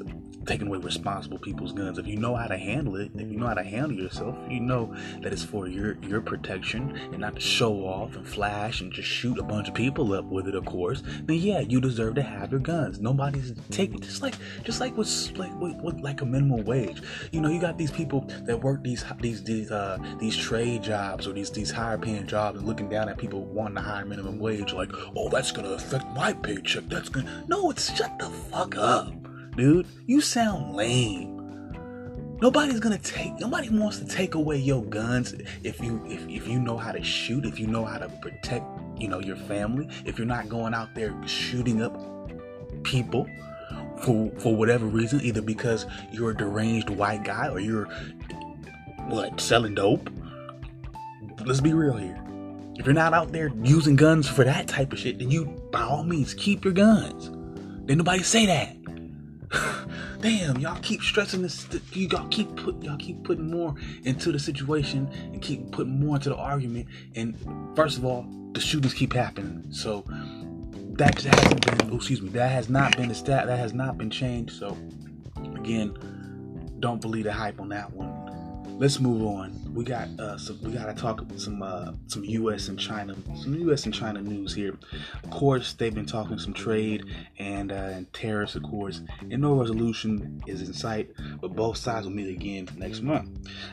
taking 0.45 0.67
away 0.67 0.79
responsible 0.79 1.37
people's 1.37 1.73
guns. 1.73 1.97
If 1.97 2.07
you 2.07 2.17
know 2.17 2.35
how 2.35 2.47
to 2.47 2.57
handle 2.57 2.95
it, 2.95 3.11
if 3.15 3.31
you 3.31 3.37
know 3.37 3.47
how 3.47 3.53
to 3.53 3.63
handle 3.63 3.97
yourself, 3.97 4.35
you 4.49 4.59
know 4.59 4.95
that 5.21 5.31
it's 5.31 5.43
for 5.43 5.67
your 5.67 5.97
your 6.01 6.21
protection 6.21 6.95
and 7.11 7.19
not 7.19 7.35
to 7.35 7.41
show 7.41 7.85
off 7.85 8.15
and 8.15 8.27
flash 8.27 8.81
and 8.81 8.91
just 8.91 9.07
shoot 9.07 9.37
a 9.37 9.43
bunch 9.43 9.67
of 9.67 9.73
people 9.73 10.13
up 10.13 10.25
with 10.25 10.47
it. 10.47 10.55
Of 10.55 10.65
course, 10.65 11.03
then 11.23 11.37
yeah, 11.37 11.59
you 11.59 11.79
deserve 11.79 12.15
to 12.15 12.23
have 12.23 12.51
your 12.51 12.59
guns. 12.59 12.99
Nobody's 12.99 13.53
taking 13.69 13.99
just 13.99 14.21
like 14.21 14.35
just 14.63 14.79
like 14.79 14.97
what's 14.97 15.31
like 15.37 15.53
with, 15.59 15.75
with 15.81 15.99
like 15.99 16.21
a 16.21 16.25
minimum 16.25 16.65
wage. 16.65 17.01
You 17.31 17.41
know, 17.41 17.49
you 17.49 17.59
got 17.59 17.77
these 17.77 17.91
people 17.91 18.21
that 18.43 18.61
work 18.61 18.83
these 18.83 19.05
these 19.19 19.43
these 19.43 19.71
uh 19.71 19.97
these 20.19 20.35
trade 20.35 20.83
jobs 20.83 21.27
or 21.27 21.33
these 21.33 21.51
these 21.51 21.71
higher 21.71 21.97
paying 21.97 22.27
jobs 22.27 22.59
and 22.59 22.67
looking 22.67 22.89
down 22.89 23.09
at 23.09 23.17
people 23.17 23.45
wanting 23.45 23.77
a 23.77 23.81
higher 23.81 24.05
minimum 24.05 24.39
wage, 24.39 24.73
like, 24.73 24.91
oh, 25.15 25.29
that's 25.29 25.51
gonna 25.51 25.70
affect 25.73 26.05
my 26.15 26.33
paycheck. 26.33 26.87
That's 26.89 27.09
gonna 27.09 27.45
no, 27.47 27.69
it's 27.71 27.95
shut 27.95 28.17
the 28.19 28.29
fuck 28.29 28.77
up 28.77 29.13
dude. 29.55 29.87
You 30.07 30.21
sound 30.21 30.75
lame. 30.75 31.37
Nobody's 32.41 32.79
gonna 32.79 32.97
take. 32.97 33.39
Nobody 33.39 33.69
wants 33.69 33.99
to 33.99 34.05
take 34.05 34.33
away 34.33 34.57
your 34.57 34.83
guns 34.83 35.35
if 35.63 35.79
you 35.79 36.03
if, 36.07 36.27
if 36.27 36.47
you 36.47 36.59
know 36.59 36.77
how 36.77 36.91
to 36.91 37.03
shoot. 37.03 37.45
If 37.45 37.59
you 37.59 37.67
know 37.67 37.85
how 37.85 37.99
to 37.99 38.09
protect, 38.21 38.65
you 38.97 39.07
know 39.07 39.19
your 39.19 39.35
family. 39.35 39.87
If 40.05 40.17
you're 40.17 40.27
not 40.27 40.49
going 40.49 40.73
out 40.73 40.95
there 40.95 41.15
shooting 41.27 41.81
up 41.81 41.95
people 42.83 43.27
for 43.99 44.31
for 44.39 44.55
whatever 44.55 44.87
reason, 44.87 45.21
either 45.21 45.41
because 45.41 45.85
you're 46.11 46.31
a 46.31 46.37
deranged 46.37 46.89
white 46.89 47.23
guy 47.23 47.47
or 47.47 47.59
you're 47.59 47.85
what 49.07 49.39
selling 49.39 49.75
dope. 49.75 50.09
Let's 51.45 51.61
be 51.61 51.73
real 51.73 51.97
here. 51.97 52.30
If 52.75 52.85
you're 52.85 52.93
not 52.93 53.13
out 53.13 53.31
there 53.31 53.51
using 53.63 53.95
guns 53.95 54.27
for 54.27 54.43
that 54.43 54.67
type 54.67 54.93
of 54.93 54.99
shit, 54.99 55.19
then 55.19 55.29
you 55.29 55.45
by 55.71 55.81
all 55.81 56.03
means 56.03 56.33
keep 56.33 56.63
your 56.63 56.73
guns. 56.73 57.29
Did 57.85 57.97
nobody 57.97 58.23
say 58.23 58.45
that? 58.45 58.77
damn, 60.21 60.57
y'all 60.57 60.79
keep 60.81 61.01
stressing 61.01 61.41
this. 61.41 61.67
You 61.93 62.07
all 62.17 62.27
keep 62.27 62.55
put 62.55 62.81
y'all 62.81 62.97
keep 62.97 63.23
putting 63.23 63.49
more 63.49 63.75
into 64.03 64.31
the 64.31 64.39
situation 64.39 65.09
and 65.33 65.41
keep 65.41 65.71
putting 65.71 65.99
more 65.99 66.15
into 66.15 66.29
the 66.29 66.37
argument. 66.37 66.87
And 67.15 67.37
first 67.75 67.97
of 67.97 68.05
all, 68.05 68.25
the 68.53 68.59
shootings 68.61 68.93
keep 68.93 69.13
happening. 69.13 69.65
So 69.71 70.05
that 70.97 71.21
hasn't 71.21 71.65
been. 71.65 71.91
Oh, 71.91 71.97
excuse 71.97 72.21
me. 72.21 72.29
That 72.29 72.51
has 72.51 72.69
not 72.69 72.95
been 72.97 73.09
the 73.09 73.15
stat. 73.15 73.47
That 73.47 73.59
has 73.59 73.73
not 73.73 73.97
been 73.97 74.09
changed. 74.09 74.53
So 74.53 74.77
again, 75.55 75.97
don't 76.79 77.01
believe 77.01 77.25
the 77.25 77.33
hype 77.33 77.59
on 77.59 77.69
that 77.69 77.91
one. 77.91 78.79
let's 78.79 78.99
move 78.99 79.23
on. 79.23 79.51
We 79.73 79.85
got 79.85 80.09
uh, 80.19 80.37
we 80.61 80.71
got 80.71 80.85
to 80.85 80.93
talk 80.93 81.23
some 81.37 81.61
uh, 81.61 81.93
some 82.07 82.25
U.S. 82.25 82.67
and 82.67 82.77
China, 82.77 83.15
some 83.35 83.55
U.S. 83.55 83.85
and 83.85 83.93
China 83.93 84.21
news 84.21 84.53
here. 84.53 84.77
Of 85.23 85.29
course, 85.29 85.73
they've 85.73 85.93
been 85.93 86.05
talking 86.05 86.37
some 86.37 86.53
trade 86.53 87.05
and, 87.39 87.71
uh, 87.71 87.75
and 87.75 88.11
tariffs, 88.13 88.55
of 88.55 88.63
course, 88.63 89.01
and 89.21 89.41
no 89.41 89.53
resolution 89.53 90.43
is 90.45 90.61
in 90.61 90.73
sight. 90.73 91.11
But 91.39 91.55
both 91.55 91.77
sides 91.77 92.05
will 92.05 92.13
meet 92.13 92.29
again 92.35 92.67
next 92.75 93.01
month. 93.01 93.29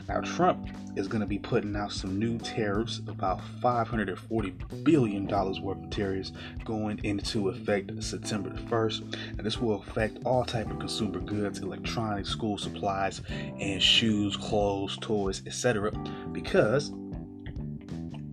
Now, 0.07 0.21
Trump 0.21 0.69
is 0.95 1.07
going 1.07 1.21
to 1.21 1.27
be 1.27 1.37
putting 1.39 1.75
out 1.75 1.91
some 1.91 2.17
new 2.17 2.37
tariffs, 2.37 2.99
about 3.07 3.41
540 3.61 4.51
billion 4.83 5.25
dollars 5.25 5.59
worth 5.59 5.83
of 5.83 5.89
tariffs 5.89 6.31
going 6.63 6.99
into 7.03 7.49
effect 7.49 7.91
September 8.03 8.49
the 8.49 8.61
1st, 8.61 9.15
and 9.37 9.39
this 9.39 9.59
will 9.59 9.81
affect 9.81 10.19
all 10.25 10.45
type 10.45 10.69
of 10.71 10.79
consumer 10.79 11.19
goods, 11.19 11.59
electronics, 11.59 12.29
school 12.29 12.57
supplies, 12.57 13.21
and 13.29 13.81
shoes, 13.81 14.35
clothes, 14.37 14.97
toys, 15.01 15.41
etc. 15.45 15.88
Because 16.31 16.91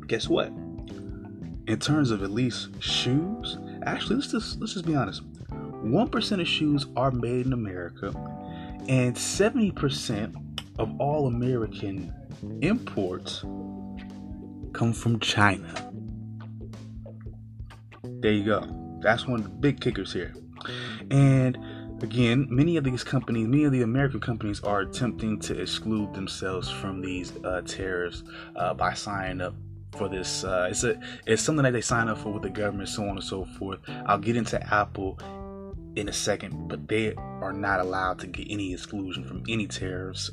guess 0.07 0.29
what? 0.29 0.49
In 1.67 1.79
terms 1.81 2.11
of 2.11 2.23
at 2.23 2.31
least 2.31 2.83
shoes, 2.83 3.59
actually 3.85 4.17
let's 4.17 4.31
just 4.31 4.61
let's 4.61 4.75
just 4.75 4.87
be 4.87 4.95
honest. 4.95 5.23
One 5.51 6.09
percent 6.09 6.41
of 6.41 6.49
shoes 6.49 6.87
are 6.97 7.11
made 7.11 7.47
in 7.47 7.53
America, 7.53 8.13
and 8.89 9.17
seventy 9.17 9.71
percent 9.71 10.37
of 10.79 10.95
all 11.01 11.27
American 11.27 12.13
imports 12.61 13.41
come 14.73 14.93
from 14.93 15.19
China. 15.21 15.93
There 18.21 18.33
you 18.33 18.45
go. 18.45 18.99
That's 19.03 19.27
one 19.27 19.41
of 19.41 19.45
the 19.45 19.51
big 19.51 19.81
kickers 19.81 20.13
here. 20.13 20.35
And 21.11 21.57
again, 22.03 22.47
many 22.51 22.77
of 22.77 22.85
these 22.85 23.05
companies, 23.05 23.47
many 23.47 23.65
of 23.65 23.73
the 23.73 23.83
American 23.83 24.21
companies 24.21 24.61
are 24.61 24.81
attempting 24.81 25.39
to 25.41 25.61
exclude 25.61 26.15
themselves 26.15 26.71
from 26.71 27.01
these 27.01 27.33
uh, 27.45 27.63
tariffs 27.63 28.23
uh, 28.57 28.75
by 28.75 28.95
signing 28.95 29.41
up 29.41 29.55
for 29.97 30.09
this. 30.09 30.45
Uh, 30.45 30.69
it's 30.71 30.85
a 30.85 31.01
it's 31.27 31.43
something 31.43 31.65
that 31.65 31.73
they 31.73 31.81
sign 31.81 32.09
up 32.09 32.19
for 32.19 32.33
with 32.33 32.43
the 32.43 32.51
government, 32.51 32.89
so 32.89 33.03
on 33.03 33.11
and 33.11 33.25
so 33.25 33.45
forth. 33.45 33.81
I'll 34.07 34.19
get 34.19 34.37
into 34.37 34.63
Apple 34.73 35.19
in 35.97 36.09
a 36.09 36.13
second, 36.13 36.69
but 36.69 36.87
they 36.89 37.15
are 37.15 37.53
not 37.53 37.81
allowed 37.81 38.19
to 38.21 38.27
get 38.27 38.47
any 38.51 38.73
exclusion 38.73 39.25
from 39.25 39.43
any 39.49 39.67
tariffs. 39.67 40.31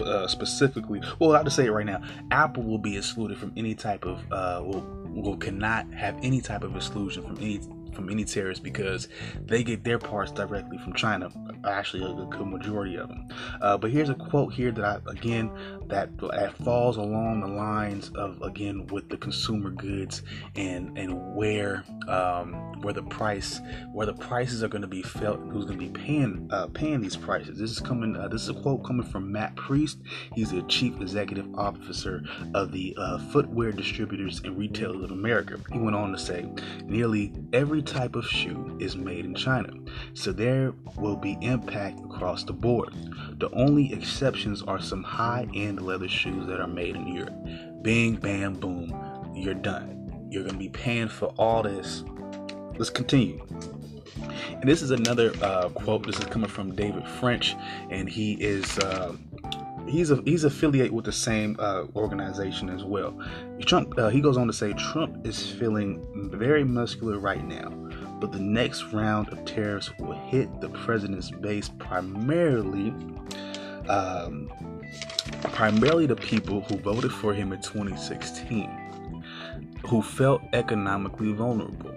Uh, 0.00 0.26
specifically, 0.26 1.00
well, 1.20 1.36
I'll 1.36 1.44
just 1.44 1.54
say 1.54 1.66
it 1.66 1.70
right 1.70 1.86
now. 1.86 2.02
Apple 2.32 2.64
will 2.64 2.78
be 2.78 2.96
excluded 2.96 3.38
from 3.38 3.52
any 3.56 3.76
type 3.76 4.04
of 4.04 4.18
uh, 4.32 4.60
will 4.64 4.84
will 5.06 5.36
cannot 5.36 5.92
have 5.94 6.18
any 6.22 6.40
type 6.40 6.64
of 6.64 6.74
exclusion 6.74 7.22
from 7.22 7.36
any 7.38 7.60
from 7.94 8.10
any 8.10 8.24
tariffs 8.24 8.60
because 8.60 9.08
they 9.44 9.62
get 9.62 9.84
their 9.84 9.98
parts 9.98 10.32
directly 10.32 10.78
from 10.78 10.94
China. 10.94 11.30
Actually, 11.64 12.04
a 12.04 12.26
good 12.26 12.46
majority 12.46 12.96
of 12.96 13.08
them. 13.08 13.28
Uh, 13.60 13.76
but 13.78 13.90
here's 13.90 14.08
a 14.08 14.14
quote 14.14 14.52
here 14.52 14.70
that 14.72 14.84
I 14.84 15.10
again 15.10 15.50
that, 15.88 16.16
that 16.18 16.56
falls 16.64 16.96
along 16.96 17.40
the 17.40 17.46
lines 17.46 18.10
of 18.14 18.40
again 18.42 18.86
with 18.86 19.08
the 19.08 19.16
consumer 19.16 19.70
goods 19.70 20.22
and 20.56 20.96
and 20.98 21.34
where 21.34 21.84
um, 22.08 22.80
where 22.82 22.94
the 22.94 23.02
price 23.02 23.60
where 23.92 24.06
the 24.06 24.14
prices 24.14 24.62
are 24.62 24.68
going 24.68 24.82
to 24.82 24.88
be 24.88 25.02
felt 25.02 25.40
who's 25.50 25.64
going 25.64 25.78
to 25.78 25.84
be 25.84 25.90
paying 25.90 26.48
uh, 26.50 26.66
paying 26.68 27.00
these 27.00 27.16
prices. 27.16 27.58
This 27.58 27.70
is 27.70 27.80
coming. 27.80 28.16
Uh, 28.16 28.28
this 28.28 28.42
is 28.42 28.48
a 28.50 28.54
quote 28.54 28.84
coming 28.84 29.06
from 29.06 29.30
Matt 29.30 29.56
Priest. 29.56 29.98
He's 30.34 30.50
the 30.50 30.62
chief 30.62 31.00
executive 31.00 31.46
officer 31.54 32.22
of 32.54 32.72
the 32.72 32.94
uh, 32.98 33.18
Footwear 33.32 33.72
Distributors 33.72 34.40
and 34.40 34.56
Retailers 34.58 35.04
of 35.04 35.10
America. 35.10 35.58
He 35.72 35.78
went 35.78 35.96
on 35.96 36.12
to 36.12 36.18
say, 36.18 36.46
nearly 36.84 37.32
every 37.52 37.82
type 37.82 38.16
of 38.16 38.26
shoe 38.26 38.76
is 38.80 38.96
made 38.96 39.24
in 39.24 39.34
China, 39.34 39.70
so 40.14 40.32
there 40.32 40.72
will 40.96 41.16
be 41.16 41.38
impact 41.40 42.00
across 42.00 42.44
the 42.44 42.52
board. 42.52 42.92
The 43.38 43.50
only 43.50 43.92
exceptions 43.92 44.62
are 44.62 44.80
some 44.80 45.02
high-end 45.74 45.86
leather 45.86 46.08
shoes 46.08 46.46
that 46.46 46.60
are 46.60 46.66
made 46.66 46.96
in 46.96 47.06
Europe. 47.06 47.34
Bing, 47.82 48.16
bam, 48.16 48.54
boom, 48.54 49.32
you're 49.34 49.54
done. 49.54 50.26
You're 50.30 50.44
to 50.44 50.54
be 50.54 50.68
paying 50.68 51.08
for 51.08 51.26
all 51.38 51.62
this. 51.62 52.04
Let's 52.76 52.90
continue. 52.90 53.44
And 54.50 54.68
this 54.68 54.82
is 54.82 54.90
another 54.90 55.32
uh, 55.42 55.68
quote. 55.70 56.06
This 56.06 56.18
is 56.18 56.24
coming 56.26 56.48
from 56.48 56.74
David 56.74 57.06
French, 57.20 57.54
and 57.90 58.08
he 58.08 58.34
is 58.34 58.78
uh, 58.78 59.14
he's 59.86 60.10
a, 60.10 60.16
he's 60.24 60.44
affiliated 60.44 60.92
with 60.92 61.04
the 61.04 61.12
same 61.12 61.56
uh, 61.58 61.84
organization 61.94 62.68
as 62.68 62.84
well. 62.84 63.18
Trump 63.66 63.94
uh, 63.98 64.08
he 64.08 64.20
goes 64.20 64.36
on 64.36 64.46
to 64.46 64.52
say 64.52 64.72
Trump 64.92 65.26
is 65.26 65.50
feeling 65.52 66.04
very 66.32 66.64
muscular 66.64 67.18
right 67.18 67.44
now, 67.44 67.70
but 68.20 68.32
the 68.32 68.40
next 68.40 68.84
round 68.92 69.28
of 69.28 69.44
tariffs 69.44 69.90
will 69.98 70.14
hit 70.28 70.60
the 70.60 70.68
president's 70.70 71.30
base 71.30 71.68
primarily. 71.78 72.92
Um, 73.88 74.50
primarily 75.42 76.06
the 76.06 76.16
people 76.16 76.62
who 76.62 76.76
voted 76.78 77.12
for 77.12 77.34
him 77.34 77.52
in 77.52 77.60
2016, 77.60 79.22
who 79.86 80.02
felt 80.02 80.42
economically 80.52 81.32
vulnerable. 81.32 81.94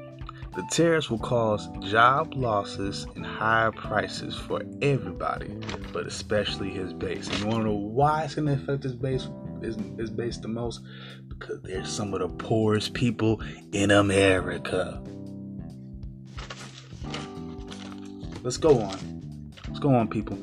The 0.56 0.64
tariffs 0.72 1.12
will 1.12 1.20
cause 1.20 1.68
job 1.82 2.34
losses 2.34 3.06
and 3.16 3.24
higher 3.24 3.72
prices 3.72 4.36
for 4.36 4.64
everybody, 4.82 5.56
but 5.94 6.08
especially 6.08 6.72
his 6.72 6.94
base. 6.94 7.28
And 7.28 7.40
you 7.40 7.46
want 7.46 7.60
to 7.60 7.66
know 7.66 7.76
why 7.76 8.24
it's 8.24 8.34
going 8.34 8.48
to 8.48 8.54
affect 8.54 8.84
his 8.84 8.96
base? 8.96 9.30
His, 9.62 9.78
base 10.10 10.38
the 10.38 10.48
most 10.48 10.82
because 11.30 11.62
they're 11.62 11.86
some 11.86 12.14
of 12.14 12.22
the 12.22 12.30
poorest 12.30 12.94
people 12.96 13.42
in 13.72 13.92
America. 13.92 15.02
Let's 18.42 18.58
go 18.58 18.80
on. 18.82 19.52
Let's 19.68 19.80
go 19.80 19.94
on, 19.94 20.08
people. 20.08 20.38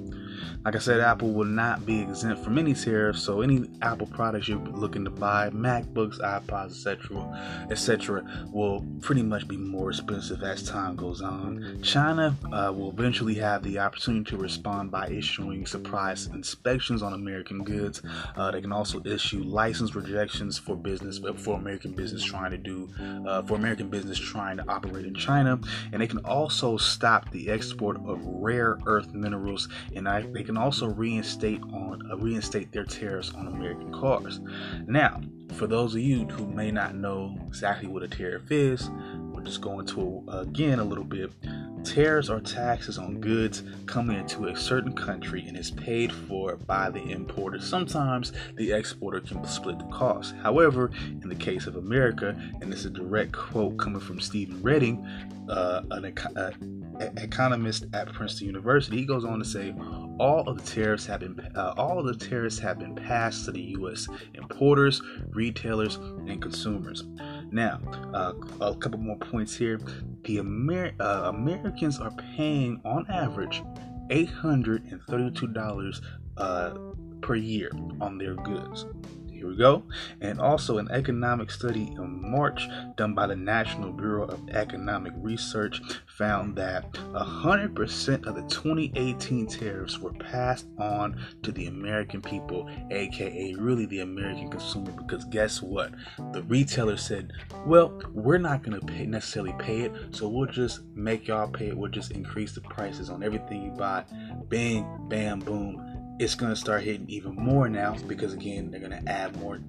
Like 0.64 0.76
I 0.76 0.78
said, 0.78 1.00
Apple 1.00 1.33
will 1.33 1.44
not 1.44 1.85
be 1.85 2.00
exempt 2.00 2.42
from 2.42 2.59
any 2.59 2.73
tariffs, 2.73 3.23
so 3.23 3.42
any 3.42 3.68
Apple 3.83 4.06
products 4.06 4.49
you're 4.49 4.59
looking 4.59 5.04
to 5.04 5.11
buy, 5.11 5.50
MacBooks, 5.50 6.21
iPods, 6.21 6.71
etc., 6.71 7.66
etc., 7.71 8.25
will 8.50 8.83
pretty 9.02 9.23
much 9.23 9.47
be 9.47 9.59
more 9.59 9.90
expensive 9.90 10.42
as 10.42 10.62
time 10.62 10.97
goes 10.97 11.21
on. 11.21 11.83
China 11.83 12.35
uh, 12.50 12.73
will 12.75 12.88
eventually 12.88 13.35
have 13.35 13.62
the 13.62 13.78
opportunity 13.78 14.25
to 14.30 14.38
respond 14.38 14.90
by 14.90 15.06
issuing 15.09 15.66
surprise 15.66 16.28
inspections 16.28 17.02
on 17.02 17.12
American 17.12 17.62
goods. 17.62 18.00
Uh, 18.35 18.50
they 18.50 18.62
can 18.62 18.73
also 18.73 19.02
issue 19.04 19.42
license 19.42 19.94
rejections 19.94 20.59
for 20.59 20.76
business 20.76 21.21
uh, 21.23 21.35
for 21.35 21.59
American 21.59 21.92
business 21.92 22.25
trying 22.25 22.50
to 22.50 22.59
do 22.59 22.88
uh, 23.26 23.42
for 23.42 23.56
American 23.56 23.90
business 23.90 24.18
trying 24.18 24.56
to 24.56 24.64
operate 24.66 25.04
in 25.04 25.14
China, 25.14 25.61
and 25.92 26.00
they 26.00 26.06
can 26.06 26.25
also 26.25 26.78
stop 26.78 27.30
the 27.33 27.50
export 27.50 27.97
of 28.06 28.18
rare 28.25 28.78
earth 28.87 29.12
minerals, 29.12 29.68
and 29.94 30.09
I, 30.09 30.23
they 30.23 30.42
can 30.42 30.53
can 30.54 30.62
also 30.62 30.87
reinstate 30.87 31.61
on 31.73 32.00
uh, 32.12 32.16
reinstate 32.16 32.70
their 32.70 32.84
tariffs 32.84 33.34
on 33.34 33.49
American 33.49 33.92
cars. 33.92 34.38
Now, 34.87 35.20
for 35.54 35.66
those 35.66 35.96
of 35.96 36.00
you 36.00 36.26
who 36.26 36.46
may 36.46 36.70
not 36.70 36.94
know 36.94 37.37
exactly 37.49 37.88
what 37.88 38.04
a 38.04 38.08
tariff 38.08 38.52
is, 38.52 38.88
we'll 39.16 39.42
just 39.42 39.61
go 39.61 39.80
into 39.80 40.23
again 40.28 40.78
a 40.78 40.84
little 40.84 41.02
bit. 41.04 41.32
Tariffs 41.85 42.31
are 42.31 42.41
taxes 42.41 42.99
on 42.99 43.21
goods 43.21 43.62
coming 43.87 44.19
into 44.19 44.47
a 44.47 44.57
certain 44.57 44.95
country 44.95 45.45
and 45.47 45.57
is 45.57 45.71
paid 45.71 46.12
for 46.12 46.57
by 46.57 46.91
the 46.91 47.03
importer. 47.03 47.61
Sometimes 47.61 48.33
the 48.57 48.73
exporter 48.73 49.21
can 49.21 49.45
split 49.47 49.79
the 49.79 49.85
cost. 49.87 50.35
However, 50.43 50.91
in 51.23 51.29
the 51.29 51.35
case 51.35 51.67
of 51.67 51.76
America, 51.76 52.35
and 52.61 52.73
this 52.73 52.81
is 52.81 52.87
a 52.87 52.91
direct 52.91 53.33
quote 53.33 53.76
coming 53.76 54.00
from 54.00 54.19
Stephen 54.19 54.62
Redding, 54.62 55.07
uh, 55.49 55.83
an 55.91 56.07
uh, 56.37 56.53
economist 57.19 57.85
at 57.93 58.11
Princeton 58.12 58.47
University, 58.47 58.97
he 58.97 59.05
goes 59.05 59.25
on 59.25 59.38
to 59.38 59.45
say, 59.45 59.75
all 60.19 60.49
of 60.49 60.57
the 60.57 60.71
tariffs 60.71 61.05
have 61.07 61.21
been 61.21 61.38
uh, 61.55 61.75
all 61.76 61.99
of 61.99 62.07
the 62.07 62.14
tariffs 62.14 62.59
have 62.59 62.79
been 62.79 62.95
passed 62.95 63.45
to 63.45 63.53
the 63.53 63.61
U.S. 63.61 64.09
importers, 64.35 65.03
retailers, 65.31 65.97
and 65.97 66.41
consumers. 66.41 67.05
Now, 67.54 67.80
uh, 68.12 68.32
a 68.61 68.75
couple 68.75 68.99
more 68.99 69.16
points 69.16 69.54
here. 69.54 69.78
The 70.25 70.38
Amer- 70.38 70.96
uh, 70.99 71.30
Americans 71.32 72.00
are 72.00 72.11
paying 72.37 72.80
on 72.84 73.08
average 73.08 73.62
eight 74.11 74.28
hundred 74.28 74.82
and 74.90 75.00
thirty-two 75.04 75.46
dollars 75.46 76.02
uh, 76.37 76.76
per 77.23 77.37
year 77.37 77.70
on 78.00 78.18
their 78.18 78.34
goods. 78.34 78.87
We 79.45 79.57
go. 79.57 79.85
And 80.21 80.41
also, 80.41 80.79
an 80.79 80.89
economic 80.91 81.51
study 81.51 81.93
in 81.97 82.31
March 82.31 82.69
done 82.97 83.15
by 83.15 83.27
the 83.27 83.37
National 83.37 83.93
Bureau 83.93 84.25
of 84.25 84.49
Economic 84.51 85.13
Research 85.17 85.81
found 86.07 86.57
that 86.57 86.93
100% 86.93 88.27
of 88.27 88.35
the 88.35 88.43
2018 88.43 89.47
tariffs 89.47 89.99
were 89.99 90.13
passed 90.13 90.67
on 90.79 91.21
to 91.43 91.53
the 91.53 91.67
American 91.67 92.23
people, 92.23 92.69
aka 92.91 93.55
really 93.59 93.87
the 93.87 94.01
American 94.01 94.51
consumer. 94.51 94.93
Because 94.93 95.25
guess 95.27 95.63
what? 95.63 95.93
The 96.33 96.43
retailer 96.45 96.97
said, 96.97 97.33
well, 97.67 98.01
we're 98.13 98.39
not 98.39 98.63
going 98.63 98.79
to 98.79 98.87
pay, 98.87 99.07
necessarily 99.07 99.55
pay 99.59 99.83
it, 99.83 99.93
so 100.11 100.29
we'll 100.29 100.47
just 100.47 100.83
make 100.95 101.29
y'all 101.29 101.49
pay 101.49 101.69
it. 101.69 101.77
We'll 101.77 101.91
just 101.91 102.13
increase 102.13 102.53
the 102.53 102.61
prices 102.63 103.11
on 103.11 103.23
everything 103.23 103.63
you 103.63 103.71
buy. 103.73 104.05
Bang, 104.49 105.07
bam, 105.09 105.41
boom 105.41 105.94
it's 106.18 106.35
going 106.35 106.52
to 106.52 106.56
start 106.56 106.83
hitting 106.83 107.09
even 107.09 107.35
more 107.35 107.68
now 107.68 107.97
because 108.06 108.33
again 108.33 108.71
they're 108.71 108.80
going 108.80 108.92
to 108.92 109.09
add 109.09 109.37
more 109.40 109.61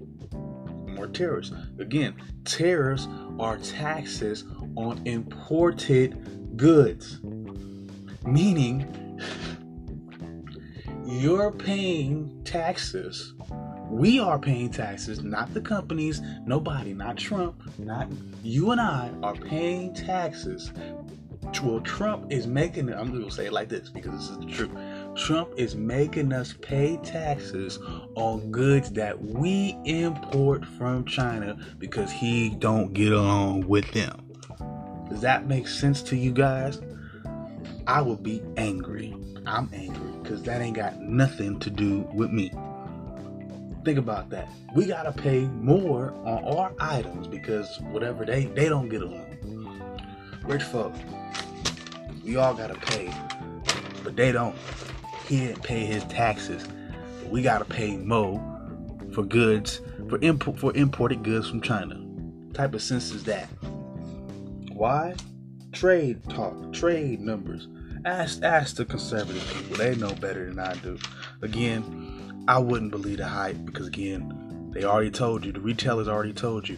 more 0.88 1.08
tariffs 1.08 1.52
again 1.80 2.16
tariffs 2.46 3.08
are 3.40 3.58
taxes 3.58 4.46
on 4.76 5.02
imported 5.06 6.58
goods 6.58 7.20
meaning 8.26 9.20
you're 11.06 11.52
paying 11.52 12.42
taxes. 12.44 13.34
We 13.90 14.20
are 14.20 14.40
paying 14.40 14.70
taxes, 14.72 15.24
not 15.24 15.54
the 15.54 15.62
companies, 15.62 16.22
nobody, 16.46 16.94
not 16.94 17.18
Trump, 17.18 17.62
not 17.78 18.10
you 18.44 18.72
and 18.72 18.82
I 18.82 19.12
are 19.22 19.36
paying 19.36 19.94
taxes. 19.94 20.74
Well, 21.64 21.80
Trump 21.82 22.32
is 22.32 22.48
making 22.48 22.90
it, 22.90 22.96
I'm 22.98 23.12
going 23.12 23.24
to 23.24 23.32
say 23.32 23.46
it 23.46 23.54
like 23.54 23.70
this 23.70 23.90
because 23.90 24.14
this 24.14 24.30
is 24.30 24.38
the 24.40 24.46
truth. 24.46 24.72
Trump 25.16 25.50
is 25.56 25.76
making 25.76 26.34
us 26.34 26.54
pay 26.62 26.98
taxes 26.98 27.80
on 28.16 28.52
goods 28.52 28.92
that 28.92 29.20
we 29.24 29.78
import 29.86 30.66
from 30.78 31.06
China 31.06 31.58
because 31.80 32.12
he 32.12 32.50
don't 32.50 32.94
get 32.94 33.14
along 33.14 33.68
with 33.68 33.90
them. 33.92 34.22
Does 35.10 35.22
that 35.22 35.48
make 35.48 35.68
sense 35.68 36.02
to 36.04 36.18
you 36.18 36.32
guys? 36.32 36.82
I 37.88 38.02
would 38.02 38.24
be 38.24 38.44
angry. 38.58 39.16
I'm 39.46 39.70
angry 39.74 40.12
because 40.22 40.44
that 40.44 40.62
ain't 40.62 40.76
got 40.76 41.00
nothing 41.00 41.60
to 41.60 41.70
do 41.70 42.08
with 42.14 42.32
me. 42.32 42.52
Think 43.86 44.00
about 44.00 44.30
that. 44.32 44.50
We 44.76 44.86
gotta 44.86 45.12
pay 45.12 45.42
more 45.42 46.12
on 46.26 46.44
our 46.44 46.74
items 46.80 47.28
because 47.28 47.80
whatever 47.92 48.26
they 48.26 48.46
they 48.46 48.68
don't 48.68 48.90
get 48.90 49.02
along. 49.02 49.38
Rich 50.44 50.64
folk, 50.64 50.94
we 52.24 52.36
all 52.36 52.54
gotta 52.54 52.76
pay, 52.76 53.14
but 54.04 54.16
they 54.16 54.32
don't. 54.32 54.56
He 55.28 55.40
didn't 55.40 55.64
pay 55.64 55.86
his 55.86 56.04
taxes. 56.06 56.68
But 57.22 57.32
we 57.32 57.42
gotta 57.42 57.66
pay 57.66 57.98
Mo 57.98 58.40
for 59.14 59.24
goods 59.24 59.82
for 60.10 60.20
import 60.22 60.60
for 60.60 60.76
imported 60.76 61.24
goods 61.24 61.50
from 61.50 61.62
China. 61.62 61.96
What 61.96 62.56
type 62.56 62.74
of 62.74 62.82
sense 62.82 63.12
is 63.12 63.24
that? 63.24 63.48
Why? 64.72 65.16
Trade 65.72 66.24
talk, 66.30 66.74
trade 66.74 67.22
numbers. 67.22 67.68
Ask 68.06 68.44
ask 68.44 68.76
the 68.76 68.86
conservative 68.86 69.44
people. 69.54 69.78
They 69.78 69.96
know 69.96 70.14
better 70.14 70.46
than 70.46 70.60
I 70.60 70.76
do. 70.76 70.98
Again, 71.42 72.44
I 72.48 72.60
wouldn't 72.60 72.92
believe 72.92 73.18
the 73.18 73.28
hype 73.28 73.66
because 73.66 73.88
again, 73.88 74.70
they 74.72 74.84
already 74.84 75.10
told 75.10 75.44
you, 75.44 75.52
the 75.52 75.60
retailers 75.60 76.08
already 76.08 76.34
told 76.34 76.70
you. 76.70 76.78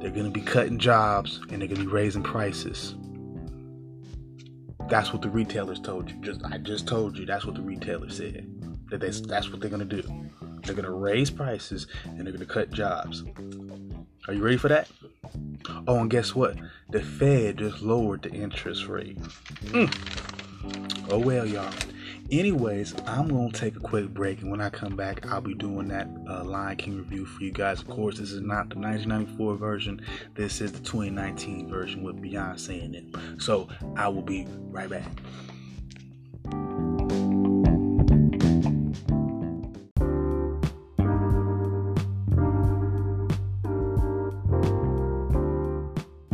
They're 0.00 0.10
gonna 0.10 0.30
be 0.30 0.42
cutting 0.42 0.78
jobs 0.78 1.40
and 1.48 1.62
they're 1.62 1.68
gonna 1.68 1.80
be 1.80 1.86
raising 1.86 2.22
prices. 2.22 2.94
That's 4.88 5.12
what 5.12 5.22
the 5.22 5.28
retailers 5.28 5.80
told 5.80 6.10
you. 6.10 6.16
Just 6.20 6.44
I 6.44 6.58
just 6.58 6.86
told 6.86 7.18
you 7.18 7.26
that's 7.26 7.44
what 7.44 7.54
the 7.56 7.62
retailers 7.62 8.16
said. 8.16 8.46
That 8.90 9.00
they, 9.00 9.10
that's 9.10 9.50
what 9.50 9.60
they're 9.60 9.70
gonna 9.70 9.84
do. 9.84 10.02
They're 10.62 10.74
gonna 10.74 10.90
raise 10.90 11.30
prices 11.30 11.86
and 12.04 12.24
they're 12.24 12.32
gonna 12.32 12.46
cut 12.46 12.70
jobs. 12.70 13.24
Are 14.28 14.34
you 14.34 14.42
ready 14.42 14.56
for 14.56 14.68
that? 14.68 14.88
Oh, 15.86 15.98
and 15.98 16.10
guess 16.10 16.34
what? 16.34 16.56
The 16.90 17.02
Fed 17.02 17.58
just 17.58 17.82
lowered 17.82 18.22
the 18.22 18.30
interest 18.30 18.86
rate. 18.86 19.18
Mm. 19.66 21.10
Oh 21.10 21.18
well, 21.18 21.46
y'all. 21.46 21.72
Anyways, 22.28 22.92
I'm 23.06 23.28
gonna 23.28 23.52
take 23.52 23.76
a 23.76 23.80
quick 23.80 24.08
break, 24.08 24.42
and 24.42 24.50
when 24.50 24.60
I 24.60 24.68
come 24.68 24.96
back, 24.96 25.24
I'll 25.30 25.40
be 25.40 25.54
doing 25.54 25.86
that 25.88 26.08
uh, 26.28 26.42
Lion 26.42 26.76
King 26.76 26.98
review 26.98 27.24
for 27.24 27.44
you 27.44 27.52
guys. 27.52 27.80
Of 27.80 27.86
course, 27.86 28.18
this 28.18 28.32
is 28.32 28.40
not 28.40 28.68
the 28.68 28.80
1994 28.80 29.54
version. 29.54 30.04
This 30.34 30.60
is 30.60 30.72
the 30.72 30.80
2019 30.80 31.68
version 31.68 32.02
with 32.02 32.20
Beyonce 32.20 32.82
in 32.82 32.96
it. 32.96 33.04
So 33.40 33.68
I 33.96 34.08
will 34.08 34.22
be 34.22 34.44
right 34.70 34.90
back. 34.90 35.06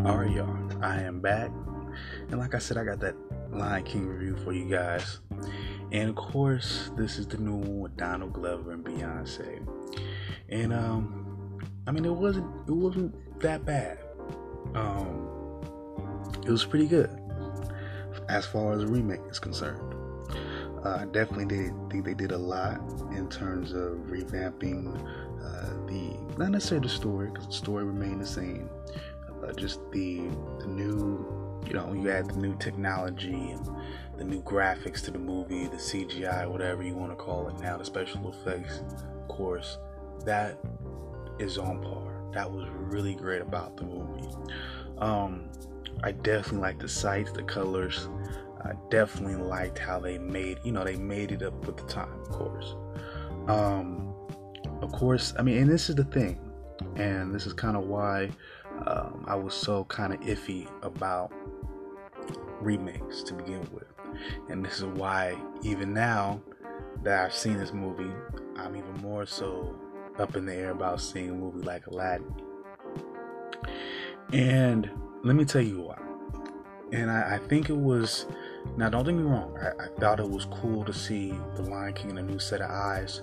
All 0.06 0.16
right, 0.16 0.30
y'all. 0.30 0.82
I 0.82 1.02
am 1.02 1.20
back, 1.20 1.50
and 2.30 2.38
like 2.38 2.54
I 2.54 2.58
said, 2.58 2.78
I 2.78 2.84
got 2.84 3.00
that 3.00 3.14
Lion 3.50 3.84
King 3.84 4.06
review 4.06 4.38
for 4.38 4.54
you 4.54 4.64
guys. 4.64 5.18
And 5.92 6.08
of 6.08 6.16
course, 6.16 6.90
this 6.96 7.18
is 7.18 7.26
the 7.26 7.36
new 7.36 7.52
one 7.54 7.80
with 7.80 7.96
Donald 7.98 8.32
Glover 8.32 8.72
and 8.72 8.82
Beyonce. 8.82 9.66
And 10.48 10.72
um, 10.72 11.60
I 11.86 11.92
mean, 11.92 12.06
it 12.06 12.14
wasn't 12.14 12.46
it 12.66 12.72
wasn't 12.72 13.40
that 13.40 13.66
bad. 13.66 13.98
Um, 14.74 15.28
it 16.46 16.50
was 16.50 16.64
pretty 16.64 16.86
good 16.86 17.10
as 18.30 18.46
far 18.46 18.72
as 18.72 18.86
remake 18.86 19.20
is 19.30 19.38
concerned. 19.38 19.94
Uh, 20.82 21.00
I 21.02 21.04
definitely 21.12 21.44
did 21.44 21.74
think 21.90 22.06
they 22.06 22.14
did 22.14 22.32
a 22.32 22.38
lot 22.38 22.80
in 23.14 23.28
terms 23.28 23.72
of 23.72 23.98
revamping 24.08 24.96
uh, 24.96 25.86
the 25.86 26.16
not 26.38 26.52
necessarily 26.52 26.88
the 26.88 26.94
story 26.94 27.28
because 27.28 27.48
the 27.48 27.52
story 27.52 27.84
remained 27.84 28.22
the 28.22 28.26
same, 28.26 28.70
uh, 29.44 29.52
just 29.52 29.78
the 29.92 30.22
the 30.58 30.66
new 30.66 31.42
you 31.66 31.74
know, 31.74 31.92
you 31.92 32.10
add 32.10 32.28
the 32.28 32.36
new 32.36 32.56
technology 32.56 33.32
and 33.32 33.68
the 34.22 34.28
new 34.28 34.42
graphics 34.42 35.02
to 35.02 35.10
the 35.10 35.18
movie, 35.18 35.66
the 35.66 35.76
CGI, 35.76 36.48
whatever 36.48 36.84
you 36.84 36.94
want 36.94 37.10
to 37.10 37.16
call 37.16 37.48
it 37.48 37.58
now, 37.58 37.76
the 37.76 37.84
special 37.84 38.30
effects, 38.30 38.80
of 39.20 39.26
course, 39.26 39.78
that 40.24 40.60
is 41.40 41.58
on 41.58 41.82
par. 41.82 42.30
That 42.32 42.50
was 42.50 42.68
really 42.70 43.14
great 43.16 43.42
about 43.42 43.76
the 43.76 43.82
movie. 43.82 44.28
Um, 44.98 45.48
I 46.04 46.12
definitely 46.12 46.60
like 46.60 46.78
the 46.78 46.88
sights, 46.88 47.32
the 47.32 47.42
colors. 47.42 48.08
I 48.64 48.74
definitely 48.90 49.34
liked 49.34 49.78
how 49.78 49.98
they 49.98 50.18
made, 50.18 50.60
you 50.62 50.70
know, 50.70 50.84
they 50.84 50.96
made 50.96 51.32
it 51.32 51.42
up 51.42 51.66
with 51.66 51.76
the 51.76 51.84
time, 51.84 52.20
of 52.20 52.28
course. 52.28 52.76
Um, 53.48 54.14
of 54.82 54.92
course, 54.92 55.34
I 55.36 55.42
mean, 55.42 55.58
and 55.58 55.68
this 55.68 55.90
is 55.90 55.96
the 55.96 56.04
thing, 56.04 56.38
and 56.94 57.34
this 57.34 57.44
is 57.44 57.54
kind 57.54 57.76
of 57.76 57.88
why 57.88 58.30
um, 58.86 59.24
I 59.26 59.34
was 59.34 59.52
so 59.52 59.82
kind 59.86 60.14
of 60.14 60.20
iffy 60.20 60.68
about 60.84 61.32
remakes 62.60 63.24
to 63.24 63.34
begin 63.34 63.66
with. 63.72 63.91
And 64.48 64.64
this 64.64 64.78
is 64.78 64.84
why, 64.84 65.36
even 65.62 65.92
now 65.92 66.40
that 67.02 67.24
I've 67.24 67.34
seen 67.34 67.58
this 67.58 67.72
movie, 67.72 68.12
I'm 68.56 68.76
even 68.76 68.94
more 69.00 69.26
so 69.26 69.74
up 70.18 70.36
in 70.36 70.46
the 70.46 70.54
air 70.54 70.70
about 70.70 71.00
seeing 71.00 71.30
a 71.30 71.34
movie 71.34 71.62
like 71.62 71.86
Aladdin. 71.86 72.32
And 74.32 74.90
let 75.24 75.36
me 75.36 75.44
tell 75.44 75.62
you 75.62 75.82
why. 75.82 75.98
And 76.92 77.10
I, 77.10 77.36
I 77.36 77.38
think 77.48 77.70
it 77.70 77.76
was, 77.76 78.26
now 78.76 78.88
don't 78.90 79.04
get 79.04 79.14
me 79.14 79.22
wrong, 79.22 79.56
I, 79.60 79.84
I, 79.84 79.88
thought 79.98 80.20
it 80.20 80.28
was 80.28 80.44
cool 80.46 80.84
to 80.84 80.92
see 80.92 81.32
The 81.56 81.62
Lion 81.62 81.94
King 81.94 82.10
in 82.10 82.18
a 82.18 82.22
new 82.22 82.38
set 82.38 82.60
of 82.60 82.70
eyes 82.70 83.22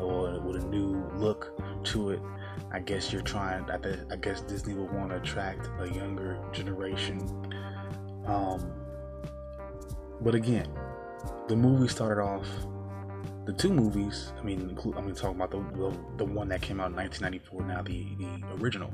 or 0.00 0.40
with 0.40 0.62
a 0.62 0.66
new 0.66 1.04
look 1.16 1.60
to 1.84 2.10
it. 2.10 2.20
I 2.72 2.78
guess 2.80 3.12
you're 3.12 3.22
trying, 3.22 3.68
I, 3.70 3.78
I 4.10 4.16
guess 4.16 4.40
Disney 4.42 4.74
would 4.74 4.92
want 4.92 5.10
to 5.10 5.16
attract 5.16 5.68
a 5.80 5.88
younger 5.92 6.38
generation. 6.52 7.20
Um, 8.26 8.72
but 10.22 10.34
again, 10.34 10.68
the 11.48 11.56
movie 11.56 11.88
started 11.88 12.20
off. 12.22 12.46
The 13.46 13.52
two 13.52 13.72
movies, 13.72 14.32
I 14.38 14.42
mean, 14.42 14.78
I'm 14.96 15.06
mean, 15.06 15.14
talking 15.14 15.40
about 15.40 15.50
the, 15.50 15.58
the, 15.76 15.96
the 16.18 16.24
one 16.24 16.48
that 16.48 16.62
came 16.62 16.78
out 16.78 16.90
in 16.90 16.96
1994, 16.96 17.64
now 17.64 17.82
the 17.82 18.06
the 18.18 18.62
original. 18.62 18.92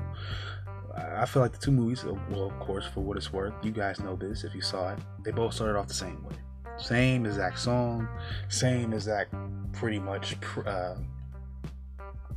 I 0.95 1.25
feel 1.27 1.43
like 1.43 1.51
the 1.51 1.59
two 1.59 1.71
movies, 1.71 2.03
uh, 2.03 2.15
well, 2.31 2.45
of 2.47 2.59
course, 2.59 2.85
for 2.85 3.01
what 3.01 3.17
it's 3.17 3.31
worth, 3.31 3.53
you 3.61 3.71
guys 3.71 3.99
know 3.99 4.15
this 4.15 4.43
if 4.43 4.55
you 4.55 4.61
saw 4.61 4.93
it. 4.93 4.99
They 5.23 5.31
both 5.31 5.53
started 5.53 5.77
off 5.77 5.87
the 5.87 5.93
same 5.93 6.23
way, 6.23 6.35
same 6.77 7.25
exact 7.27 7.59
song, 7.59 8.07
same 8.49 8.93
exact, 8.93 9.35
pretty 9.73 9.99
much. 9.99 10.35
Uh, 10.65 10.95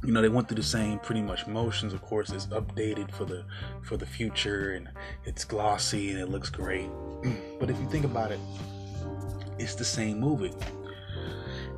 you 0.04 0.12
know 0.12 0.22
they 0.22 0.28
went 0.28 0.48
through 0.48 0.56
the 0.56 0.62
same 0.62 0.98
pretty 1.00 1.20
much 1.20 1.46
motions 1.46 1.92
of 1.92 2.00
course 2.00 2.30
it's 2.30 2.46
updated 2.46 3.10
for 3.12 3.26
the 3.26 3.44
for 3.82 3.98
the 3.98 4.06
future 4.06 4.72
and 4.72 4.88
it's 5.26 5.44
glossy 5.44 6.10
and 6.10 6.18
it 6.18 6.30
looks 6.30 6.48
great 6.48 6.88
but 7.60 7.68
if 7.68 7.78
you 7.78 7.86
think 7.90 8.06
about 8.06 8.32
it 8.32 8.40
it's 9.60 9.74
the 9.74 9.84
same 9.84 10.18
movie. 10.20 10.52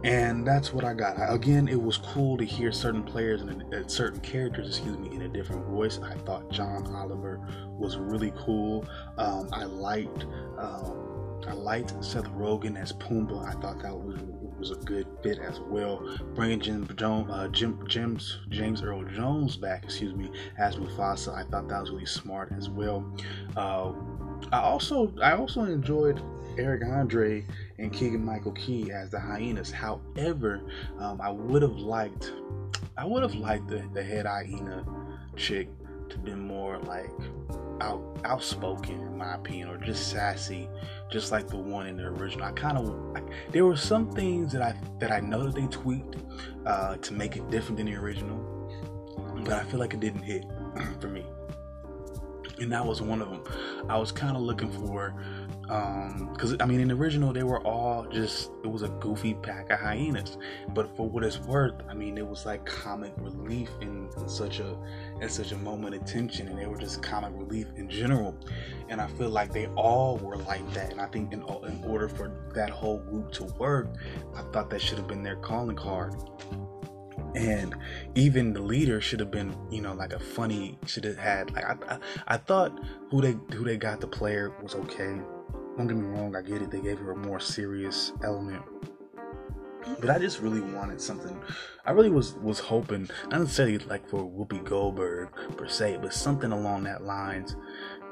And 0.05 0.47
that's 0.47 0.73
what 0.73 0.85
I 0.85 0.95
got. 0.95 1.15
Again, 1.33 1.69
it 1.69 1.81
was 1.81 1.97
cool 1.97 2.37
to 2.37 2.45
hear 2.45 2.73
certain 2.73 3.05
players 3.05 3.43
and 3.43 3.73
uh, 3.73 3.87
certain 3.87 4.21
characters, 4.21 4.67
excuse 4.67 4.99
me, 4.99 5.15
in 5.15 5.23
a 5.23 5.29
different 5.29 5.65
voice. 5.67 6.01
I 6.03 6.15
thought 6.19 6.51
John 6.51 6.93
Oliver 6.95 7.41
was 7.79 7.97
really 7.97 8.33
cool. 8.37 8.85
Um, 9.17 9.49
I 9.53 9.65
liked, 9.65 10.25
um, 10.59 11.41
I 11.47 11.53
liked 11.53 12.05
Seth 12.05 12.29
Rogen 12.31 12.77
as 12.77 12.93
Pumbaa. 12.95 13.47
I 13.47 13.61
thought 13.61 13.81
that 13.83 13.97
was 13.97 14.21
was 14.63 14.71
a 14.71 14.77
good 14.85 15.09
fit 15.25 15.41
as 15.41 15.59
well. 15.59 16.09
Bringing 16.35 16.61
Jim, 16.61 16.87
uh, 17.29 17.49
Jim, 17.49 17.85
James, 17.89 18.39
James 18.49 18.81
Earl 18.81 19.03
Jones 19.03 19.57
back, 19.57 19.83
excuse 19.83 20.15
me, 20.15 20.31
as 20.57 20.77
Mufasa. 20.77 21.35
I 21.35 21.43
thought 21.51 21.67
that 21.67 21.81
was 21.81 21.91
really 21.91 22.07
smart 22.07 22.53
as 22.57 22.71
well. 22.71 23.05
Uh, 23.57 23.93
I 24.53 24.61
also, 24.61 25.13
I 25.21 25.33
also 25.33 25.65
enjoyed 25.65 26.23
Eric 26.59 26.85
Andre 26.85 27.45
and 27.79 27.93
Keegan 27.93 28.25
Michael 28.25 28.53
Key 28.53 28.91
as 28.91 29.11
the 29.11 29.21
hyenas. 29.21 29.71
However, 29.71 30.63
um, 30.99 31.21
I 31.21 31.31
would 31.31 31.63
have 31.63 31.77
liked, 31.77 32.33
I 32.97 33.05
would 33.05 33.23
have 33.23 33.35
liked 33.35 33.69
the, 33.69 33.85
the 33.93 34.03
head 34.03 34.27
hyena 34.27 34.85
chick 35.37 35.69
to 36.11 36.19
be 36.19 36.35
more 36.35 36.79
like 36.81 37.11
out 37.81 38.03
outspoken 38.25 39.01
in 39.01 39.19
my 39.19 39.35
opinion, 39.35 39.69
or 39.69 39.79
just 39.79 40.11
sassy, 40.11 40.69
just 41.11 41.33
like 41.33 41.49
the 41.49 41.57
one 41.57 41.87
in 41.87 41.97
the 41.97 42.05
original. 42.05 42.45
I 42.45 42.53
kind 42.53 42.77
of 42.79 43.23
there 43.51 43.65
were 43.65 43.77
some 43.77 44.11
things 44.13 44.53
that 44.53 44.63
I 44.63 44.75
that 44.99 45.11
I 45.11 45.21
know 45.21 45.45
that 45.45 45.55
they 45.55 45.67
tweaked 45.67 46.17
uh, 46.67 46.97
to 46.97 47.13
make 47.13 47.37
it 47.37 47.51
different 47.51 47.79
than 47.79 47.87
the 47.87 47.97
original, 47.97 48.39
but 49.45 49.55
I 49.55 49.65
feel 49.65 49.81
like 49.81 49.95
it 49.95 50.01
didn't 50.01 50.23
hit 50.23 50.45
for 51.01 51.09
me 51.09 51.25
and 52.63 52.73
that 52.73 52.85
was 52.85 53.03
one 53.03 53.21
of 53.21 53.31
them. 53.31 53.43
I 53.89 53.99
was 53.99 54.13
kind 54.13 54.37
of 54.37 54.43
looking 54.43 54.71
for 54.71 55.15
because 55.63 56.53
um, 56.53 56.59
I 56.61 56.67
mean, 56.67 56.81
in 56.81 56.89
the 56.89 56.95
original, 56.95 57.33
they 57.33 57.45
were 57.45 57.61
all 57.67 58.05
just 58.11 58.51
it 58.63 58.67
was 58.67 58.83
a 58.83 58.89
goofy 58.89 59.35
pack 59.35 59.71
of 59.71 59.79
hyenas. 59.79 60.37
But 60.75 60.95
for 60.97 61.09
what 61.09 61.25
it's 61.25 61.39
worth, 61.39 61.75
I 61.89 61.95
mean, 61.95 62.19
it 62.19 62.27
was 62.27 62.45
like 62.45 62.67
comic 62.67 63.13
relief 63.17 63.71
in, 63.81 64.11
in 64.17 64.29
such 64.29 64.61
a 64.61 64.77
in 65.21 65.29
such 65.29 65.53
a 65.53 65.57
moment 65.57 65.95
of 65.95 66.05
tension, 66.05 66.49
and 66.49 66.59
they 66.59 66.67
were 66.67 66.79
just 66.79 67.03
comic 67.03 67.33
relief 67.35 67.69
in 67.77 67.89
general. 67.89 68.35
And 68.89 69.01
I 69.01 69.07
feel 69.07 69.31
like 69.31 69.53
they 69.53 69.67
all 69.69 70.19
were 70.19 70.37
like 70.37 70.69
that. 70.75 70.91
And 70.91 71.01
I 71.01 71.07
think 71.07 71.33
in 71.33 71.43
in 71.43 71.85
order 71.85 72.09
for 72.09 72.33
that 72.55 72.71
whole 72.71 72.99
group 72.99 73.33
to 73.33 73.45
work, 73.59 73.89
I 74.35 74.43
thought 74.53 74.69
that 74.71 74.81
should 74.81 74.99
have 74.99 75.09
been 75.09 75.23
their 75.23 75.37
calling 75.37 75.77
card 75.77 76.15
and 77.35 77.75
even 78.15 78.53
the 78.53 78.61
leader 78.61 79.01
should 79.01 79.21
have 79.21 79.31
been 79.31 79.57
you 79.71 79.81
know 79.81 79.95
like 79.95 80.13
a 80.13 80.19
funny 80.19 80.79
should 80.87 81.05
have 81.05 81.17
had 81.17 81.51
like 81.53 81.65
I, 81.65 81.95
I, 81.95 81.99
I 82.29 82.37
thought 82.37 82.79
who 83.11 83.21
they 83.21 83.37
who 83.55 83.65
they 83.65 83.77
got 83.77 84.01
the 84.01 84.07
player 84.07 84.53
was 84.63 84.75
okay 84.75 85.19
don't 85.77 85.87
get 85.87 85.97
me 85.97 86.07
wrong, 86.07 86.37
I 86.37 86.43
get 86.43 86.61
it. 86.61 86.71
They 86.71 86.81
gave 86.81 86.99
her 86.99 87.13
a 87.13 87.17
more 87.17 87.41
serious 87.41 88.13
element. 88.23 88.63
But 90.01 90.11
I 90.11 90.19
just 90.19 90.41
really 90.41 90.61
wanted 90.61 91.01
something. 91.01 91.41
I 91.85 91.91
really 91.93 92.11
was 92.11 92.35
was 92.35 92.61
hoping, 92.61 93.09
not 93.31 93.41
necessarily 93.41 93.79
like 93.79 94.09
for 94.09 94.23
Whoopi 94.23 94.63
Goldberg 94.63 95.31
per 95.57 95.67
se, 95.67 95.99
but 96.01 96.13
something 96.13 96.53
along 96.53 96.85
that 96.85 97.03
lines. 97.03 97.57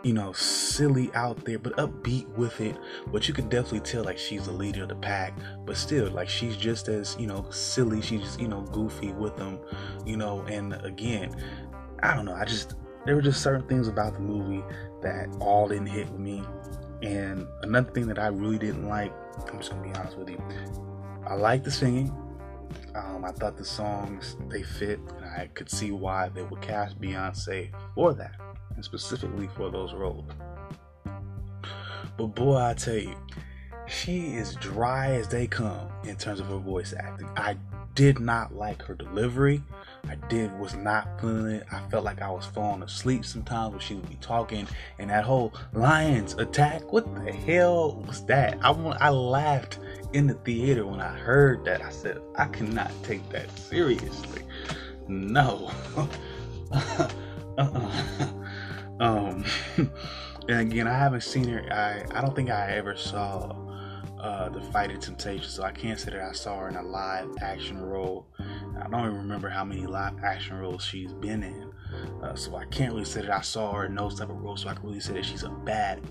You 0.03 0.15
know, 0.15 0.33
silly 0.33 1.11
out 1.15 1.45
there, 1.45 1.59
but 1.59 1.77
upbeat 1.77 2.27
with 2.29 2.61
it. 2.61 2.77
But 3.09 3.29
you 3.29 3.35
could 3.35 3.51
definitely 3.51 3.81
tell 3.81 4.05
like 4.05 4.19
she's 4.19 4.47
the 4.47 4.53
leader 4.53 4.85
of 4.85 4.89
the 4.89 4.97
pack. 4.97 5.35
But 5.67 5.77
still, 5.77 6.11
like 6.11 6.29
she's 6.29 6.57
just 6.57 6.89
as 6.89 7.17
you 7.19 7.27
know 7.27 7.47
silly. 7.51 8.01
She's 8.01 8.23
just, 8.23 8.41
you 8.41 8.49
know 8.49 8.63
goofy 8.63 9.13
with 9.13 9.37
them. 9.37 9.59
You 10.07 10.17
know, 10.17 10.41
and 10.43 10.75
again, 10.85 11.35
I 12.03 12.15
don't 12.15 12.25
know. 12.25 12.35
I 12.35 12.45
just 12.45 12.75
there 13.05 13.15
were 13.15 13.23
just 13.23 13.43
certain 13.43 13.67
things 13.69 13.89
about 13.89 14.15
the 14.15 14.21
movie 14.21 14.65
that 15.03 15.29
all 15.41 15.69
didn't 15.69 15.87
hit 15.87 16.09
with 16.11 16.21
me 16.21 16.45
and 17.03 17.47
another 17.63 17.91
thing 17.91 18.07
that 18.09 18.19
I 18.19 18.27
really 18.27 18.59
didn't 18.59 18.87
like, 18.87 19.13
I'm 19.51 19.59
just 19.59 19.71
gonna 19.71 19.83
be 19.83 19.95
honest 19.95 20.19
with 20.19 20.31
you, 20.31 20.43
I 21.27 21.35
like 21.35 21.65
the 21.65 21.71
singing. 21.71 22.15
Um, 22.95 23.25
I 23.25 23.33
thought 23.33 23.57
the 23.57 23.65
songs 23.65 24.37
they 24.49 24.63
fit, 24.63 25.01
and 25.17 25.25
I 25.25 25.49
could 25.55 25.71
see 25.71 25.93
why 25.93 26.29
they 26.29 26.43
would 26.43 26.61
cast 26.61 27.01
Beyonce 27.01 27.71
for 27.95 28.13
that, 28.15 28.37
and 28.75 28.85
specifically 28.85 29.49
for 29.57 29.71
those 29.71 29.93
roles. 29.93 30.25
But 32.17 32.35
boy, 32.35 32.57
I 32.57 32.75
tell 32.75 32.97
you, 32.97 33.15
she 33.87 34.35
is 34.35 34.55
dry 34.57 35.13
as 35.13 35.29
they 35.29 35.47
come 35.47 35.89
in 36.05 36.17
terms 36.17 36.41
of 36.41 36.47
her 36.47 36.59
voice 36.59 36.95
acting. 36.97 37.29
I 37.37 37.57
did 37.95 38.21
not 38.21 38.55
like 38.55 38.83
her 38.83 38.95
delivery. 38.95 39.63
I 40.09 40.15
did 40.29 40.57
was 40.59 40.75
not 40.75 41.21
feeling 41.21 41.57
it. 41.57 41.67
I 41.71 41.81
felt 41.91 42.05
like 42.05 42.23
I 42.23 42.31
was 42.31 42.47
falling 42.47 42.83
asleep 42.83 43.25
sometimes 43.25 43.73
when 43.73 43.81
she 43.81 43.95
would 43.95 44.09
be 44.09 44.17
talking, 44.17 44.67
and 44.99 45.11
that 45.11 45.25
whole 45.25 45.53
lions 45.73 46.35
attack. 46.35 46.93
What 46.93 47.13
the 47.15 47.33
hell 47.33 48.03
was 48.07 48.25
that? 48.27 48.59
I 48.63 48.71
I 48.73 49.11
laughed 49.11 49.79
in 50.13 50.27
the 50.27 50.35
theater 50.35 50.87
when 50.87 51.01
I 51.01 51.17
heard 51.17 51.65
that. 51.65 51.83
I 51.83 51.91
said 51.91 52.21
I 52.37 52.47
cannot 52.47 52.91
take 53.03 53.29
that 53.31 53.51
seriously. 53.59 54.43
No. 55.09 55.71
uh-uh. 56.73 58.29
um. 59.01 59.45
and 60.49 60.61
again, 60.61 60.89
I 60.89 60.97
haven't 60.97 61.23
seen 61.23 61.49
her. 61.49 61.73
I 61.73 62.05
I 62.17 62.21
don't 62.21 62.35
think 62.35 62.51
I 62.51 62.73
ever 62.73 62.97
saw 62.97 63.55
uh, 64.19 64.49
the 64.49 64.61
Fight 64.61 64.99
Temptation, 65.01 65.49
so 65.49 65.63
I 65.63 65.73
can't 65.73 65.99
say 65.99 66.11
that 66.11 66.21
I 66.21 66.33
saw 66.33 66.59
her 66.59 66.69
in 66.69 66.77
a 66.77 66.83
live 66.83 67.31
action 67.41 67.81
role. 67.81 68.27
I 68.39 68.89
don't 68.89 69.01
even 69.01 69.17
remember 69.17 69.49
how 69.49 69.65
many 69.65 69.87
live 69.87 70.23
action 70.25 70.57
roles 70.59 70.85
she's 70.85 71.13
been 71.13 71.43
in, 71.43 71.73
uh, 72.23 72.35
so 72.35 72.57
I 72.57 72.65
can't 72.67 72.93
really 72.93 73.05
say 73.05 73.23
that 73.23 73.31
I 73.31 73.41
saw 73.41 73.73
her 73.73 73.87
in 73.87 73.95
those 73.95 74.19
type 74.19 74.31
of 74.31 74.41
roles. 74.41 74.63
So 74.63 74.69
I 74.69 74.75
can 74.75 74.87
really 74.87 75.01
say 75.01 75.15
that 75.15 75.25
she's 75.25 75.43
a 75.43 75.51
bad 75.51 76.03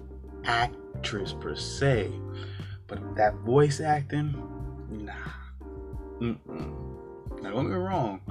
actress 0.46 1.34
per 1.34 1.56
se, 1.56 2.12
but 2.88 3.16
that 3.16 3.36
voice 3.40 3.80
acting, 3.80 4.34
nah. 4.90 5.14
Mm-mm. 6.20 7.42
Now 7.42 7.52
don't 7.52 7.66
get 7.66 7.74
me 7.74 7.78
wrong, 7.78 8.22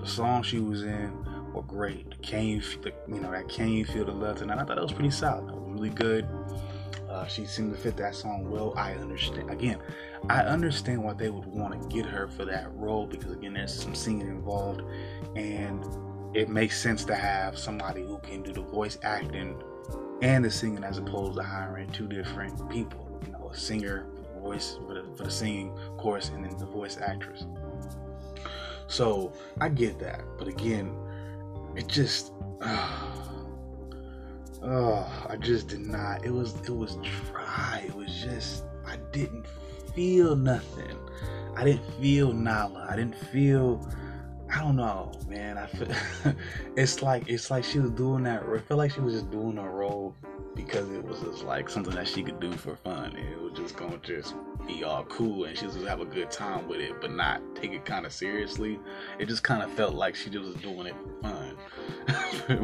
the 0.00 0.06
song 0.06 0.42
she 0.42 0.60
was 0.60 0.82
in 0.82 1.12
were 1.52 1.62
great. 1.62 2.06
You, 2.30 2.60
the, 2.60 2.92
you 3.08 3.20
know, 3.20 3.30
that 3.30 3.48
Can 3.48 3.70
You 3.70 3.84
Feel 3.84 4.04
the 4.04 4.12
Love 4.12 4.38
Tonight? 4.38 4.58
I 4.58 4.64
thought 4.64 4.76
that 4.76 4.82
was 4.82 4.92
pretty 4.92 5.10
solid. 5.10 5.48
That 5.48 5.56
was 5.56 5.72
really 5.72 5.90
good. 5.90 6.26
Uh, 7.08 7.26
she 7.26 7.46
seemed 7.46 7.72
to 7.74 7.78
fit 7.78 7.96
that 7.96 8.14
song 8.14 8.50
well. 8.50 8.74
I 8.76 8.92
understand. 8.94 9.50
Again, 9.50 9.78
I 10.28 10.42
understand 10.42 11.02
why 11.02 11.14
they 11.14 11.30
would 11.30 11.46
want 11.46 11.80
to 11.80 11.88
get 11.88 12.04
her 12.04 12.28
for 12.28 12.44
that 12.44 12.72
role 12.74 13.06
because 13.06 13.32
again, 13.32 13.54
there's 13.54 13.74
some 13.74 13.94
singing 13.94 14.28
involved, 14.28 14.82
and 15.34 15.84
it 16.34 16.48
makes 16.48 16.80
sense 16.80 17.04
to 17.06 17.14
have 17.14 17.58
somebody 17.58 18.02
who 18.02 18.18
can 18.18 18.42
do 18.42 18.52
the 18.52 18.60
voice 18.60 18.98
acting 19.02 19.60
and 20.20 20.44
the 20.44 20.50
singing 20.50 20.84
as 20.84 20.98
opposed 20.98 21.36
to 21.36 21.42
hiring 21.42 21.90
two 21.90 22.08
different 22.08 22.68
people. 22.68 23.20
You 23.24 23.32
know, 23.32 23.48
a 23.50 23.56
singer 23.56 24.06
voice 24.42 24.78
for 24.86 24.94
the, 24.94 25.04
for 25.16 25.24
the 25.24 25.30
singing 25.30 25.72
course, 25.96 26.28
and 26.28 26.44
then 26.44 26.56
the 26.58 26.66
voice 26.66 26.98
actress. 26.98 27.46
So 28.86 29.32
I 29.60 29.68
get 29.68 29.98
that, 30.00 30.22
but 30.38 30.48
again, 30.48 30.94
it 31.76 31.88
just. 31.88 32.32
Uh, 32.60 33.12
oh, 34.62 35.26
I 35.28 35.36
just 35.36 35.68
did 35.68 35.86
not. 35.86 36.24
It 36.24 36.30
was 36.30 36.54
it 36.66 36.74
was 36.74 36.96
dry. 37.30 37.84
It 37.86 37.94
was 37.94 38.08
just 38.22 38.64
I 38.86 38.96
didn't 39.12 39.46
feel 39.94 40.36
nothing. 40.36 40.96
I 41.56 41.64
didn't 41.64 41.84
feel 42.00 42.32
Nala. 42.32 42.86
I 42.90 42.96
didn't 42.96 43.16
feel. 43.16 43.86
I 44.50 44.60
don't 44.60 44.76
know, 44.76 45.12
man. 45.28 45.58
I 45.58 45.66
feel 45.66 45.88
it's 46.76 47.02
like 47.02 47.28
it's 47.28 47.50
like 47.50 47.64
she 47.64 47.78
was 47.78 47.90
doing 47.90 48.22
that. 48.24 48.42
I 48.42 48.58
feel 48.60 48.76
like 48.76 48.92
she 48.92 49.00
was 49.00 49.14
just 49.14 49.30
doing 49.30 49.58
a 49.58 49.68
role 49.68 50.14
because 50.54 50.90
it 50.90 51.04
was 51.04 51.20
just 51.20 51.44
like 51.44 51.68
something 51.68 51.94
that 51.94 52.08
she 52.08 52.22
could 52.22 52.40
do 52.40 52.52
for 52.52 52.76
fun. 52.76 53.14
It 53.16 53.40
was 53.40 53.52
just 53.52 53.76
gonna 53.76 53.98
just 53.98 54.34
be 54.66 54.84
all 54.84 55.04
cool 55.04 55.44
and 55.44 55.56
she 55.56 55.66
was 55.66 55.76
have 55.84 56.00
a 56.00 56.04
good 56.04 56.30
time 56.30 56.66
with 56.66 56.80
it, 56.80 57.00
but 57.00 57.12
not 57.12 57.40
take 57.54 57.72
it 57.72 57.84
kind 57.84 58.06
of 58.06 58.12
seriously. 58.12 58.80
It 59.18 59.26
just 59.26 59.42
kind 59.44 59.62
of 59.62 59.70
felt 59.72 59.94
like 59.94 60.14
she 60.14 60.30
just 60.30 60.46
was 60.46 60.56
doing 60.56 60.86
it 60.86 60.96
for 61.02 61.28
fun 61.28 61.56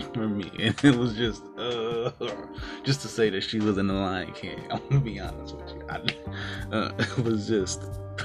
for 0.14 0.28
me, 0.28 0.50
and 0.58 0.84
it 0.84 0.96
was 0.96 1.14
just 1.16 1.44
uh, 1.58 2.10
just 2.82 3.02
to 3.02 3.08
say 3.08 3.30
that 3.30 3.42
she 3.42 3.60
was 3.60 3.78
in 3.78 3.86
the 3.86 3.94
Lion 3.94 4.32
King. 4.32 4.60
I'm 4.70 4.80
gonna 4.88 5.00
be 5.00 5.20
honest 5.20 5.54
with 5.54 5.70
you. 5.74 5.86
I, 5.88 6.74
uh, 6.74 6.92
it 6.98 7.24
was 7.24 7.46
just 7.46 7.82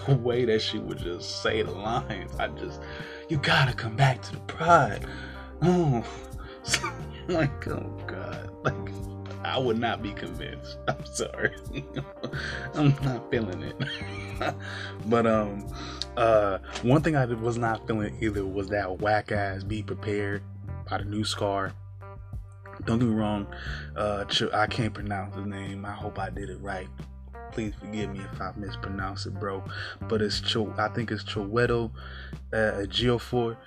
the 0.07 0.15
way 0.15 0.45
that 0.45 0.61
she 0.61 0.79
would 0.79 0.99
just 0.99 1.41
say 1.41 1.61
the 1.61 1.71
lines. 1.71 2.31
I 2.39 2.47
just, 2.47 2.81
you 3.29 3.37
gotta 3.37 3.73
come 3.73 3.95
back 3.95 4.21
to 4.23 4.33
the 4.33 4.39
pride. 4.41 5.05
Oh, 5.61 6.03
like 7.27 7.67
oh 7.67 7.95
god, 8.07 8.51
like 8.63 8.75
I 9.43 9.57
would 9.57 9.79
not 9.79 10.01
be 10.01 10.11
convinced. 10.11 10.77
I'm 10.87 11.05
sorry. 11.05 11.55
I'm 12.73 12.95
not 13.03 13.29
feeling 13.31 13.61
it. 13.61 14.55
but 15.05 15.27
um 15.27 15.65
uh 16.17 16.57
one 16.81 17.01
thing 17.01 17.15
I 17.15 17.25
was 17.25 17.57
not 17.57 17.85
feeling 17.87 18.17
either 18.19 18.45
was 18.45 18.67
that 18.69 18.99
whack 18.99 19.31
ass 19.31 19.63
be 19.63 19.83
prepared 19.83 20.41
by 20.89 20.97
the 20.97 21.05
new 21.05 21.23
scar. 21.23 21.73
Don't 22.85 22.99
get 22.99 23.07
me 23.07 23.15
wrong, 23.15 23.45
uh 23.95 24.25
I 24.53 24.67
can't 24.67 24.93
pronounce 24.93 25.35
his 25.35 25.45
name. 25.45 25.85
I 25.85 25.91
hope 25.91 26.17
I 26.17 26.29
did 26.29 26.49
it 26.49 26.59
right. 26.61 26.87
Please 27.51 27.73
forgive 27.79 28.11
me 28.11 28.19
if 28.19 28.41
I 28.41 28.51
mispronounce 28.55 29.25
it, 29.25 29.39
bro. 29.39 29.63
But 30.07 30.21
it's 30.21 30.41
Cho 30.41 30.73
I 30.77 30.87
think 30.89 31.11
it's 31.11 31.23
Chiwetel 31.23 31.91
uh 32.53 32.57
Ejiofor. 32.57 33.57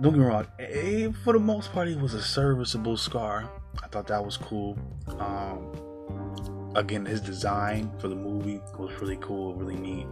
Don't 0.00 0.12
get 0.12 0.20
me 0.20 0.24
wrong, 0.24 0.46
eh, 0.58 1.10
for 1.24 1.34
the 1.34 1.38
most 1.38 1.72
part, 1.72 1.86
he 1.86 1.94
was 1.94 2.14
a 2.14 2.22
serviceable 2.22 2.96
scar 2.96 3.50
I 3.82 3.86
thought 3.88 4.06
that 4.08 4.24
was 4.24 4.36
cool. 4.36 4.76
Um, 5.18 6.72
again, 6.74 7.04
his 7.04 7.20
design 7.20 7.90
for 7.98 8.08
the 8.08 8.16
movie 8.16 8.60
was 8.78 8.92
really 9.00 9.18
cool, 9.20 9.54
really 9.54 9.76
neat. 9.76 10.06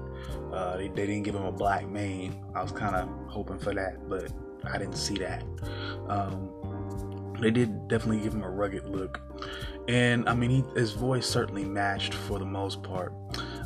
Uh, 0.52 0.76
they, 0.76 0.88
they, 0.88 1.06
didn't 1.06 1.22
give 1.22 1.34
him 1.34 1.44
a 1.44 1.52
black 1.52 1.86
mane. 1.88 2.44
I 2.54 2.62
was 2.62 2.72
kind 2.72 2.96
of 2.96 3.08
hoping 3.26 3.58
for 3.58 3.74
that, 3.74 4.08
but 4.08 4.32
I 4.64 4.78
didn't 4.78 4.96
see 4.96 5.16
that. 5.18 5.42
Um, 6.08 6.50
they 7.40 7.50
did 7.50 7.88
definitely 7.88 8.22
give 8.22 8.34
him 8.34 8.42
a 8.42 8.50
rugged 8.50 8.88
look, 8.88 9.20
and 9.88 10.28
I 10.28 10.34
mean, 10.34 10.50
he, 10.50 10.64
his 10.74 10.92
voice 10.92 11.26
certainly 11.26 11.64
matched 11.64 12.14
for 12.14 12.38
the 12.38 12.44
most 12.44 12.82
part. 12.82 13.12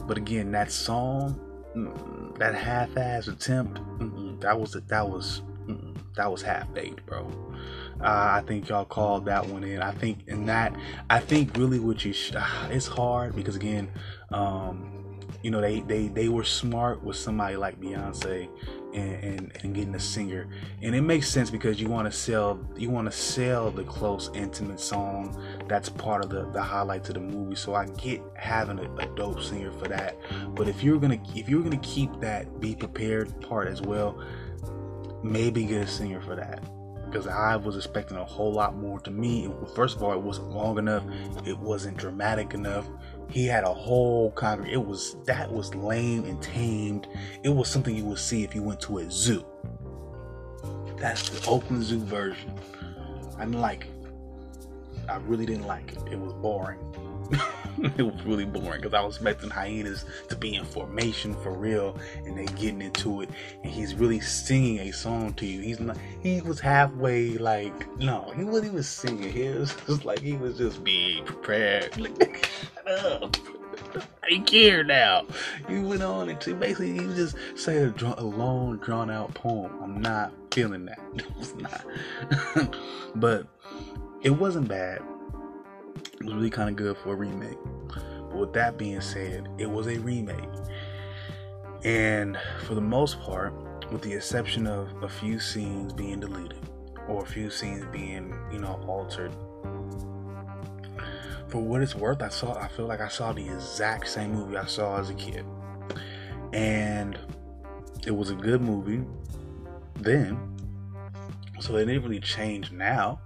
But 0.06 0.16
again, 0.18 0.50
that 0.52 0.72
song, 0.72 1.38
mm, 1.76 2.38
that 2.38 2.54
half-ass 2.54 3.28
attempt, 3.28 3.80
that 4.40 4.58
was 4.58 4.72
that 4.72 5.08
was 5.08 5.42
that 6.14 6.30
was 6.30 6.42
half-baked, 6.42 7.06
bro. 7.06 7.30
Uh, 8.00 8.40
I 8.40 8.42
think 8.46 8.68
y'all 8.68 8.84
called 8.84 9.24
that 9.26 9.46
one 9.46 9.64
in. 9.64 9.80
I 9.80 9.92
think 9.92 10.18
in 10.26 10.46
that, 10.46 10.74
I 11.08 11.20
think 11.20 11.56
really 11.56 11.78
what 11.78 12.04
you, 12.04 12.12
sh- 12.12 12.32
uh, 12.34 12.68
it's 12.70 12.86
hard 12.86 13.36
because 13.36 13.56
again, 13.56 13.88
um, 14.30 15.20
you 15.42 15.50
know, 15.50 15.60
they, 15.60 15.80
they, 15.80 16.08
they 16.08 16.28
were 16.28 16.44
smart 16.44 17.02
with 17.02 17.16
somebody 17.16 17.56
like 17.56 17.80
Beyonce 17.80 18.48
and, 18.94 19.52
and, 19.62 19.74
getting 19.74 19.94
a 19.94 20.00
singer. 20.00 20.48
And 20.82 20.94
it 20.94 21.02
makes 21.02 21.28
sense 21.28 21.50
because 21.50 21.80
you 21.80 21.88
want 21.88 22.10
to 22.10 22.16
sell, 22.16 22.60
you 22.76 22.90
want 22.90 23.10
to 23.10 23.16
sell 23.16 23.70
the 23.70 23.84
close, 23.84 24.30
intimate 24.34 24.80
song. 24.80 25.40
That's 25.68 25.88
part 25.88 26.24
of 26.24 26.30
the, 26.30 26.50
the 26.50 26.62
highlight 26.62 27.04
to 27.04 27.12
the 27.12 27.20
movie. 27.20 27.56
So 27.56 27.74
I 27.74 27.86
get 27.86 28.20
having 28.34 28.78
a, 28.78 28.94
a 28.96 29.06
dope 29.14 29.42
singer 29.42 29.72
for 29.72 29.88
that. 29.88 30.16
But 30.54 30.68
if 30.68 30.82
you're 30.82 31.00
to, 31.00 31.18
if 31.34 31.48
you're 31.48 31.62
to 31.62 31.76
keep 31.78 32.20
that 32.20 32.60
be 32.60 32.74
prepared 32.74 33.40
part 33.40 33.68
as 33.68 33.80
well, 33.80 34.22
maybe 35.22 35.64
get 35.64 35.82
a 35.82 35.86
singer 35.86 36.20
for 36.20 36.36
that 36.36 36.62
because 37.12 37.26
I 37.26 37.56
was 37.56 37.76
expecting 37.76 38.16
a 38.16 38.24
whole 38.24 38.52
lot 38.52 38.74
more. 38.74 38.98
To 39.00 39.10
me, 39.10 39.50
first 39.74 39.96
of 39.96 40.02
all, 40.02 40.12
it 40.12 40.20
wasn't 40.20 40.50
long 40.50 40.78
enough, 40.78 41.04
it 41.46 41.58
wasn't 41.58 41.98
dramatic 41.98 42.54
enough, 42.54 42.88
he 43.30 43.46
had 43.46 43.64
a 43.64 43.72
whole 43.72 44.30
congregation. 44.32 44.80
It 44.80 44.86
was 44.86 45.16
that 45.24 45.50
was 45.50 45.74
lame 45.74 46.24
and 46.24 46.40
tamed. 46.42 47.08
It 47.42 47.48
was 47.48 47.68
something 47.68 47.94
you 47.96 48.04
would 48.04 48.18
see 48.18 48.44
if 48.44 48.54
you 48.54 48.62
went 48.62 48.80
to 48.82 48.98
a 48.98 49.10
zoo. 49.10 49.44
That's 50.96 51.28
the 51.28 51.50
Oakland 51.50 51.82
Zoo 51.82 51.98
version. 51.98 52.52
I 53.36 53.44
didn't 53.44 53.60
like. 53.60 53.86
I 55.08 55.16
really 55.16 55.46
didn't 55.46 55.66
like 55.66 55.92
it. 55.92 55.98
It 56.12 56.18
was 56.18 56.32
boring. 56.34 56.78
it 57.98 58.02
was 58.02 58.22
really 58.24 58.44
boring 58.44 58.80
because 58.80 58.94
I 58.94 59.00
was 59.02 59.16
expecting 59.16 59.50
hyenas 59.50 60.04
to 60.28 60.36
be 60.36 60.54
in 60.54 60.64
formation 60.64 61.34
for 61.34 61.52
real, 61.52 61.96
and 62.24 62.36
they 62.36 62.46
getting 62.46 62.82
into 62.82 63.22
it, 63.22 63.30
and 63.62 63.72
he's 63.72 63.94
really 63.94 64.20
singing 64.20 64.80
a 64.80 64.92
song 64.92 65.32
to 65.34 65.46
you. 65.46 65.60
He's 65.60 65.80
not. 65.80 65.96
He 66.22 66.40
was 66.42 66.60
halfway 66.60 67.38
like 67.38 67.98
no, 67.98 68.32
he 68.36 68.44
wasn't 68.44 68.72
even 68.72 68.82
singing. 68.82 69.32
He 69.32 69.48
was 69.48 69.74
just 69.86 70.04
like 70.04 70.20
he 70.20 70.34
was 70.34 70.58
just 70.58 70.82
being 70.84 71.24
prepared. 71.24 71.96
Like, 72.02 72.50
shut 72.74 72.88
up. 72.88 73.36
I 74.22 74.38
care 74.38 74.84
now. 74.84 75.26
He 75.68 75.78
went 75.78 76.02
on 76.02 76.28
and 76.28 76.40
to 76.42 76.54
basically 76.54 76.92
he 76.92 77.14
just 77.14 77.36
said 77.54 78.00
a, 78.02 78.20
a 78.20 78.22
long, 78.22 78.78
drawn 78.78 79.10
out 79.10 79.34
poem. 79.34 79.72
I'm 79.82 80.00
not 80.00 80.32
feeling 80.50 80.86
that. 80.86 81.00
It 81.14 81.36
was 81.36 81.54
not. 81.54 82.76
but 83.14 83.46
it 84.22 84.30
wasn't 84.30 84.68
bad. 84.68 85.02
It 86.22 86.26
was 86.26 86.34
really 86.34 86.50
kind 86.50 86.70
of 86.70 86.76
good 86.76 86.96
for 86.98 87.14
a 87.14 87.16
remake. 87.16 87.58
But 87.88 88.36
with 88.36 88.52
that 88.52 88.78
being 88.78 89.00
said, 89.00 89.48
it 89.58 89.68
was 89.68 89.88
a 89.88 89.98
remake. 89.98 90.48
And 91.82 92.38
for 92.64 92.76
the 92.76 92.80
most 92.80 93.20
part, 93.20 93.52
with 93.90 94.02
the 94.02 94.12
exception 94.12 94.68
of 94.68 95.02
a 95.02 95.08
few 95.08 95.40
scenes 95.40 95.92
being 95.92 96.20
deleted 96.20 96.60
or 97.08 97.24
a 97.24 97.26
few 97.26 97.50
scenes 97.50 97.84
being, 97.90 98.32
you 98.52 98.60
know, 98.60 98.80
altered. 98.86 99.32
For 101.48 101.60
what 101.60 101.82
it's 101.82 101.96
worth, 101.96 102.22
I 102.22 102.28
saw 102.28 102.54
I 102.54 102.68
feel 102.68 102.86
like 102.86 103.00
I 103.00 103.08
saw 103.08 103.32
the 103.32 103.44
exact 103.44 104.06
same 104.06 104.32
movie 104.32 104.56
I 104.56 104.66
saw 104.66 105.00
as 105.00 105.10
a 105.10 105.14
kid. 105.14 105.44
And 106.52 107.18
it 108.06 108.12
was 108.12 108.30
a 108.30 108.36
good 108.36 108.60
movie 108.62 109.02
then. 109.96 110.38
So 111.58 111.74
it 111.74 111.86
didn't 111.86 112.04
really 112.04 112.20
change 112.20 112.70
now. 112.70 113.20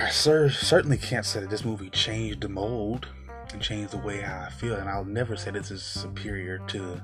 I 0.00 0.08
certainly 0.10 0.96
can't 0.96 1.26
say 1.26 1.40
that 1.40 1.50
this 1.50 1.64
movie 1.64 1.90
changed 1.90 2.40
the 2.40 2.48
mold 2.48 3.08
and 3.52 3.60
changed 3.60 3.92
the 3.92 3.98
way 3.98 4.24
I 4.24 4.48
feel, 4.50 4.74
and 4.74 4.88
I'll 4.88 5.04
never 5.04 5.36
say 5.36 5.50
this 5.50 5.70
is 5.70 5.82
superior 5.82 6.58
to 6.68 7.00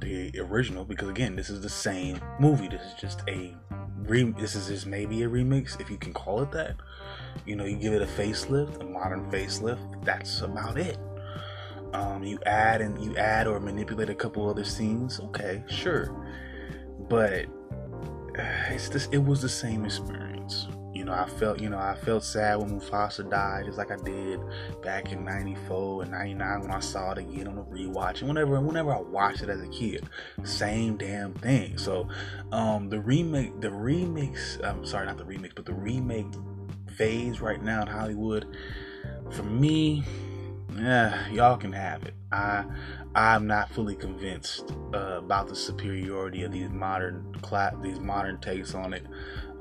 the 0.00 0.32
original 0.40 0.84
because 0.84 1.08
again, 1.08 1.36
this 1.36 1.50
is 1.50 1.60
the 1.60 1.68
same 1.68 2.20
movie. 2.40 2.68
This 2.68 2.82
is 2.82 2.94
just 3.00 3.22
a 3.28 3.54
this 4.36 4.56
is 4.56 4.66
just 4.66 4.86
maybe 4.86 5.22
a 5.22 5.28
remix 5.28 5.80
if 5.80 5.88
you 5.88 5.96
can 5.96 6.12
call 6.12 6.42
it 6.42 6.50
that. 6.50 6.76
You 7.46 7.54
know, 7.54 7.64
you 7.64 7.76
give 7.76 7.92
it 7.92 8.02
a 8.02 8.06
facelift, 8.06 8.80
a 8.80 8.84
modern 8.84 9.30
facelift. 9.30 10.04
That's 10.04 10.40
about 10.42 10.76
it. 10.76 10.98
Um, 11.92 12.24
you 12.24 12.40
add 12.44 12.80
and 12.80 13.02
you 13.02 13.16
add 13.16 13.46
or 13.46 13.60
manipulate 13.60 14.10
a 14.10 14.14
couple 14.14 14.48
other 14.48 14.64
scenes. 14.64 15.20
Okay, 15.20 15.62
sure, 15.68 16.26
but 17.08 17.46
it's 18.34 18.88
just 18.88 19.12
it 19.14 19.24
was 19.24 19.40
the 19.40 19.48
same 19.48 19.84
experience. 19.84 20.66
You 21.02 21.06
know, 21.06 21.14
I 21.14 21.28
felt, 21.28 21.58
you 21.60 21.68
know, 21.68 21.80
I 21.80 21.96
felt 21.96 22.22
sad 22.22 22.60
when 22.60 22.78
Mufasa 22.78 23.28
died, 23.28 23.64
just 23.64 23.76
like 23.76 23.90
I 23.90 23.96
did 23.96 24.38
back 24.82 25.10
in 25.10 25.24
'94 25.24 26.02
and 26.02 26.12
'99 26.12 26.60
when 26.60 26.70
I 26.70 26.78
saw 26.78 27.10
it 27.10 27.18
again 27.18 27.48
on 27.48 27.56
the 27.56 27.62
rewatch, 27.62 28.20
and 28.20 28.28
whenever, 28.28 28.60
whenever 28.60 28.94
I 28.94 29.00
watched 29.00 29.42
it 29.42 29.48
as 29.48 29.60
a 29.60 29.66
kid, 29.66 30.08
same 30.44 30.96
damn 30.96 31.34
thing. 31.34 31.76
So, 31.76 32.06
um, 32.52 32.88
the 32.88 33.00
remake, 33.00 33.60
the 33.60 33.66
remix, 33.66 34.64
I'm 34.64 34.86
sorry, 34.86 35.06
not 35.06 35.18
the 35.18 35.24
remix, 35.24 35.56
but 35.56 35.66
the 35.66 35.74
remake 35.74 36.28
phase 36.96 37.40
right 37.40 37.60
now 37.60 37.82
in 37.82 37.88
Hollywood, 37.88 38.46
for 39.32 39.42
me, 39.42 40.04
yeah, 40.76 41.28
y'all 41.30 41.56
can 41.56 41.72
have 41.72 42.04
it. 42.04 42.14
I 42.30 42.64
I'm 43.14 43.46
not 43.46 43.70
fully 43.70 43.94
convinced 43.94 44.72
uh, 44.94 45.18
about 45.18 45.48
the 45.48 45.54
superiority 45.54 46.44
of 46.44 46.52
these 46.52 46.70
modern 46.70 47.34
cla- 47.42 47.76
these 47.82 48.00
modern 48.00 48.38
takes 48.38 48.74
on 48.74 48.94
it. 48.94 49.04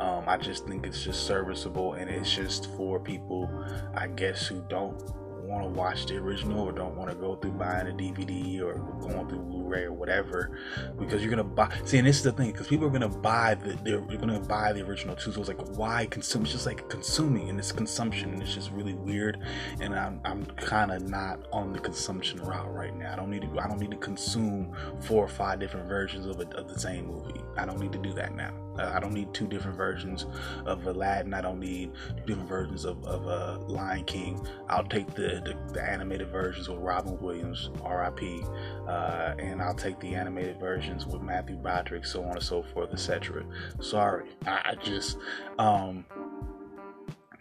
Um, 0.01 0.23
I 0.25 0.37
just 0.37 0.65
think 0.65 0.87
it's 0.87 1.03
just 1.03 1.27
serviceable 1.27 1.93
and 1.93 2.09
it's 2.09 2.33
just 2.33 2.71
for 2.75 2.99
people, 2.99 3.47
I 3.93 4.07
guess, 4.07 4.47
who 4.47 4.65
don't 4.67 4.99
want 5.43 5.63
to 5.63 5.69
watch 5.69 6.05
the 6.05 6.17
original 6.17 6.61
or 6.61 6.71
don't 6.71 6.95
want 6.95 7.09
to 7.09 7.15
go 7.15 7.35
through 7.35 7.51
buying 7.51 7.87
a 7.87 7.91
DVD 7.91 8.61
or 8.61 8.75
going 8.99 9.27
through 9.27 9.39
Blu-ray 9.39 9.83
or 9.83 9.93
whatever, 9.93 10.57
because 10.97 11.21
you're 11.21 11.29
gonna 11.29 11.43
buy. 11.43 11.71
See, 11.85 11.97
and 11.97 12.07
this 12.07 12.17
is 12.17 12.23
the 12.23 12.31
thing, 12.31 12.51
because 12.51 12.67
people 12.67 12.87
are 12.87 12.91
gonna 12.91 13.09
buy 13.09 13.55
the 13.55 13.77
they're, 13.83 14.03
you're 14.09 14.19
gonna 14.19 14.39
buy 14.39 14.73
the 14.73 14.81
original 14.81 15.15
too. 15.15 15.31
So 15.31 15.39
it's 15.41 15.49
like, 15.49 15.77
why 15.77 16.05
consume? 16.07 16.43
It's 16.43 16.53
just 16.53 16.65
like 16.65 16.87
consuming, 16.89 17.49
and 17.49 17.59
it's 17.59 17.71
consumption, 17.71 18.33
and 18.33 18.41
it's 18.41 18.53
just 18.53 18.71
really 18.71 18.93
weird. 18.93 19.39
And 19.79 19.93
I'm 19.93 20.21
I'm 20.25 20.45
kind 20.45 20.91
of 20.91 21.03
not 21.09 21.39
on 21.51 21.73
the 21.73 21.79
consumption 21.79 22.41
route 22.41 22.73
right 22.73 22.95
now. 22.95 23.13
I 23.13 23.15
don't 23.15 23.29
need 23.29 23.41
to 23.41 23.59
I 23.59 23.67
don't 23.67 23.79
need 23.79 23.91
to 23.91 23.97
consume 23.97 24.75
four 25.01 25.23
or 25.23 25.29
five 25.29 25.59
different 25.59 25.87
versions 25.87 26.25
of, 26.25 26.39
a, 26.39 26.47
of 26.55 26.67
the 26.67 26.79
same 26.79 27.07
movie. 27.07 27.41
I 27.57 27.65
don't 27.65 27.79
need 27.79 27.91
to 27.91 27.99
do 27.99 28.13
that 28.13 28.35
now. 28.35 28.53
Uh, 28.77 28.91
I 28.93 28.99
don't 28.99 29.13
need 29.13 29.33
two 29.33 29.47
different 29.47 29.77
versions 29.77 30.25
of 30.65 30.85
Aladdin. 30.85 31.33
I 31.33 31.41
don't 31.41 31.59
need 31.59 31.91
two 32.17 32.25
different 32.25 32.49
versions 32.49 32.85
of, 32.85 33.03
of 33.05 33.27
uh, 33.27 33.59
Lion 33.67 34.05
King. 34.05 34.45
I'll 34.69 34.83
take 34.83 35.07
the, 35.13 35.41
the, 35.43 35.73
the, 35.73 35.81
animated 35.81 36.29
versions 36.29 36.69
with 36.69 36.79
Robin 36.79 37.19
Williams, 37.19 37.69
R.I.P., 37.83 38.43
uh, 38.87 39.33
and 39.37 39.61
I'll 39.61 39.75
take 39.75 39.99
the 39.99 40.15
animated 40.15 40.59
versions 40.59 41.05
with 41.05 41.21
Matthew 41.21 41.57
Broderick, 41.57 42.05
so 42.05 42.23
on 42.23 42.33
and 42.33 42.43
so 42.43 42.63
forth, 42.63 42.91
etc. 42.93 43.43
Sorry, 43.81 44.29
I, 44.45 44.61
I 44.71 44.75
just 44.75 45.17
um, 45.59 46.05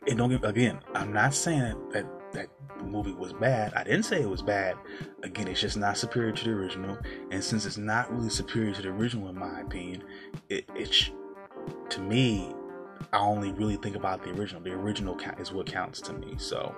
and 0.07 0.19
don't 0.19 0.31
get 0.31 0.45
again. 0.45 0.81
I'm 0.95 1.13
not 1.13 1.35
saying 1.35 1.77
that 1.93 2.07
that 2.33 2.49
movie 2.85 3.13
was 3.13 3.33
bad. 3.33 3.75
I 3.75 3.85
didn't 3.85 4.05
say 4.05 4.23
it 4.23 4.29
was 4.29 4.43
bad. 4.43 4.77
Again, 5.23 5.49
it's 5.49 5.61
just 5.61 5.77
not 5.77 5.97
superior 5.97 6.33
to 6.33 6.45
the 6.45 6.51
original, 6.51 6.99
and 7.31 7.43
since 7.43 7.67
it's 7.67 7.77
not 7.77 8.13
really 8.13 8.31
superior 8.31 8.73
to 8.75 8.83
the 8.83 8.89
original, 8.89 9.29
in 9.29 9.39
my 9.39 9.61
opinion, 9.61 10.05
it, 10.49 10.69
it's 10.75 11.11
to 11.91 12.01
me, 12.01 12.55
I 13.13 13.19
only 13.19 13.53
really 13.53 13.77
think 13.77 13.97
about 13.97 14.23
the 14.23 14.31
original. 14.31 14.63
The 14.63 14.73
original 14.73 15.17
is 15.39 15.53
what 15.53 15.67
counts 15.67 16.01
to 16.03 16.13
me. 16.13 16.35
So, 16.39 16.75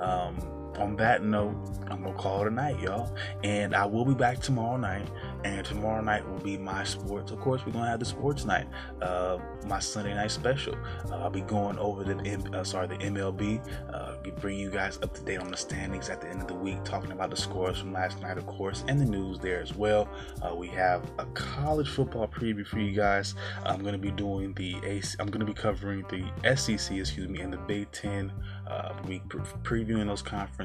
um, 0.00 0.69
on 0.78 0.96
that 0.96 1.22
note, 1.22 1.54
I'm 1.88 2.02
gonna 2.02 2.14
call 2.14 2.42
it 2.42 2.48
a 2.48 2.50
night, 2.50 2.78
y'all. 2.80 3.14
And 3.42 3.74
I 3.74 3.84
will 3.86 4.04
be 4.04 4.14
back 4.14 4.40
tomorrow 4.40 4.76
night. 4.76 5.08
And 5.44 5.64
tomorrow 5.64 6.02
night 6.02 6.28
will 6.28 6.38
be 6.38 6.56
my 6.56 6.84
sports. 6.84 7.32
Of 7.32 7.40
course, 7.40 7.64
we're 7.64 7.72
gonna 7.72 7.88
have 7.88 8.00
the 8.00 8.06
sports 8.06 8.44
night, 8.44 8.66
uh, 9.02 9.38
my 9.66 9.78
Sunday 9.78 10.14
night 10.14 10.30
special. 10.30 10.74
Uh, 11.10 11.16
I'll 11.16 11.30
be 11.30 11.40
going 11.40 11.78
over 11.78 12.04
the 12.04 12.50
uh, 12.54 12.64
sorry 12.64 12.88
the 12.88 12.96
MLB. 12.96 13.60
Uh, 13.92 14.16
bring 14.40 14.58
you 14.58 14.70
guys 14.70 14.98
up 15.02 15.14
to 15.14 15.22
date 15.22 15.38
on 15.38 15.50
the 15.50 15.56
standings 15.56 16.08
at 16.08 16.20
the 16.20 16.28
end 16.28 16.40
of 16.40 16.48
the 16.48 16.54
week, 16.54 16.82
talking 16.84 17.12
about 17.12 17.30
the 17.30 17.36
scores 17.36 17.78
from 17.78 17.92
last 17.92 18.20
night, 18.20 18.38
of 18.38 18.46
course, 18.46 18.84
and 18.88 19.00
the 19.00 19.04
news 19.04 19.38
there 19.38 19.60
as 19.60 19.74
well. 19.74 20.08
Uh, 20.42 20.54
we 20.54 20.68
have 20.68 21.02
a 21.18 21.26
college 21.26 21.88
football 21.88 22.26
preview 22.26 22.66
for 22.66 22.78
you 22.78 22.92
guys. 22.92 23.34
I'm 23.64 23.82
gonna 23.82 23.98
be 23.98 24.10
doing 24.10 24.54
the 24.54 24.76
AC. 24.84 25.16
I'm 25.20 25.30
gonna 25.30 25.44
be 25.44 25.54
covering 25.54 26.04
the 26.08 26.56
SEC, 26.56 26.96
excuse 26.96 27.28
me, 27.28 27.40
and 27.40 27.52
the 27.52 27.58
Big 27.58 27.90
Ten 27.92 28.32
uh, 28.66 28.94
we 29.06 29.18
pre- 29.28 29.40
previewing 29.62 30.06
those 30.06 30.22
conferences 30.22 30.59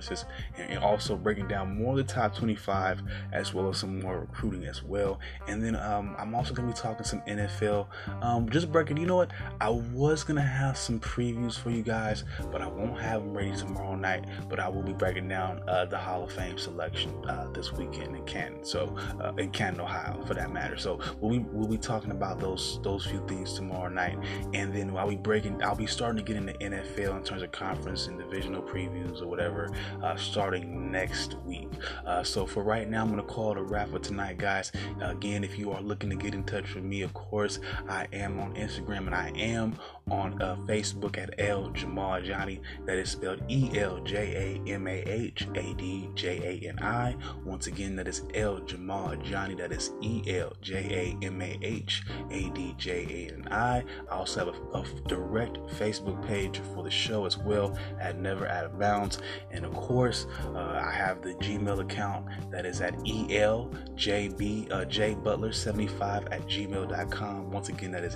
and, 0.57 0.79
also 0.79 1.15
breaking 1.15 1.47
down 1.47 1.77
more 1.77 1.91
of 1.91 1.97
the 1.97 2.03
top 2.03 2.35
25 2.35 3.01
as 3.31 3.53
well 3.53 3.69
as 3.69 3.77
some 3.77 4.01
more 4.01 4.19
recruiting 4.19 4.65
as 4.65 4.83
well. 4.83 5.19
And 5.47 5.63
then 5.63 5.75
um, 5.75 6.15
I'm 6.17 6.35
also 6.35 6.53
going 6.53 6.67
to 6.67 6.73
be 6.73 6.79
talking 6.79 7.05
some 7.05 7.21
NFL. 7.21 7.87
Um, 8.21 8.49
just 8.49 8.71
breaking, 8.71 8.97
you 8.97 9.05
know 9.05 9.15
what? 9.15 9.31
I 9.61 9.69
was 9.69 10.23
going 10.23 10.35
to 10.35 10.41
have 10.41 10.77
some 10.77 10.99
previews 10.99 11.57
for 11.57 11.69
you 11.69 11.81
guys, 11.81 12.23
but 12.51 12.61
I 12.61 12.67
won't 12.67 12.99
have 12.99 13.21
them 13.21 13.35
ready 13.35 13.55
tomorrow 13.55 13.95
night. 13.95 14.25
But 14.49 14.59
I 14.59 14.69
will 14.69 14.83
be 14.83 14.93
breaking 14.93 15.27
down 15.27 15.61
uh, 15.67 15.85
the 15.85 15.97
Hall 15.97 16.23
of 16.23 16.31
Fame 16.31 16.57
selection 16.57 17.11
uh, 17.27 17.47
this 17.51 17.71
weekend 17.73 18.15
in 18.15 18.23
Canton, 18.25 18.63
so 18.63 18.95
uh, 19.19 19.33
in 19.37 19.51
Canton, 19.51 19.81
Ohio, 19.81 20.23
for 20.25 20.33
that 20.33 20.51
matter. 20.51 20.77
So 20.77 20.99
we'll 21.19 21.31
be 21.31 21.45
we'll 21.51 21.67
be 21.67 21.77
talking 21.77 22.11
about 22.11 22.39
those 22.39 22.79
those 22.83 23.05
few 23.05 23.25
things 23.27 23.53
tomorrow 23.53 23.89
night, 23.89 24.17
and 24.53 24.73
then 24.73 24.93
while 24.93 25.07
we 25.07 25.15
breaking, 25.15 25.63
I'll 25.63 25.75
be 25.75 25.87
starting 25.87 26.17
to 26.17 26.23
get 26.23 26.35
into 26.35 26.53
NFL 26.53 27.17
in 27.17 27.23
terms 27.23 27.41
of 27.41 27.51
conference 27.51 28.07
and 28.07 28.17
divisional 28.17 28.61
previews 28.61 29.21
or 29.21 29.27
whatever 29.27 29.69
uh, 30.01 30.15
starting 30.15 30.91
next 30.91 31.35
week. 31.45 31.69
Uh, 32.05 32.23
so 32.23 32.45
for 32.45 32.63
right 32.63 32.89
now, 32.89 33.01
I'm 33.01 33.09
going 33.09 33.21
to 33.21 33.27
call 33.27 33.51
it 33.51 33.57
a 33.57 33.63
wrap 33.63 33.89
for 33.89 33.99
tonight, 33.99 34.37
guys. 34.37 34.71
Again, 35.01 35.43
if 35.43 35.57
you 35.57 35.71
are 35.71 35.81
looking 35.81 36.09
to 36.09 36.15
get 36.15 36.33
in 36.33 36.43
touch 36.43 36.75
with 36.75 36.83
me, 36.83 37.01
of 37.01 37.13
course, 37.13 37.59
I 37.87 38.07
am 38.13 38.39
on 38.39 38.53
Instagram 38.55 39.07
and 39.07 39.15
I 39.15 39.29
am 39.35 39.77
on 40.11 40.41
uh, 40.41 40.55
Facebook 40.67 41.17
at 41.17 41.33
L 41.39 41.69
Jamal 41.69 42.21
Johnny. 42.21 42.61
That 42.85 42.97
is 42.97 43.11
spelled 43.11 43.41
E 43.49 43.77
L 43.77 43.99
J 44.03 44.61
A 44.65 44.69
M 44.71 44.87
A 44.87 45.01
H 45.01 45.47
A 45.55 45.73
D 45.73 46.09
J 46.15 46.61
A 46.63 46.69
N 46.69 46.79
I. 46.79 47.15
Once 47.43 47.67
again, 47.67 47.95
that 47.95 48.07
is 48.07 48.23
L 48.33 48.59
Jamal 48.59 49.15
Johnny. 49.17 49.55
That 49.55 49.71
is 49.71 49.91
E 50.01 50.23
L 50.27 50.53
J 50.61 51.15
A 51.21 51.25
M 51.25 51.41
A 51.41 51.57
H 51.61 52.03
A 52.29 52.49
D 52.49 52.75
J 52.77 53.05
A 53.29 53.33
N 53.33 53.47
I. 53.51 53.83
I 54.09 54.15
also 54.15 54.45
have 54.45 54.55
a, 54.73 54.79
a 54.79 54.85
direct 55.07 55.57
Facebook 55.77 56.25
page 56.27 56.59
for 56.73 56.83
the 56.83 56.91
show 56.91 57.25
as 57.25 57.37
well 57.37 57.77
at 57.99 58.19
Never 58.19 58.47
Out 58.47 58.65
of 58.65 58.79
Bounds. 58.79 59.19
And 59.51 59.65
of 59.65 59.73
course, 59.73 60.27
uh, 60.53 60.81
I 60.85 60.91
have 60.91 61.21
the 61.21 61.33
Gmail 61.35 61.79
account 61.81 62.27
that 62.51 62.65
is 62.65 62.81
at 62.81 62.95
eljb 62.99 64.71
uh, 64.71 64.85
jbutler75 64.85 66.31
at 66.31 66.41
gmail.com. 66.47 67.51
Once 67.51 67.69
again, 67.69 67.91
that 67.91 68.03
is 68.03 68.15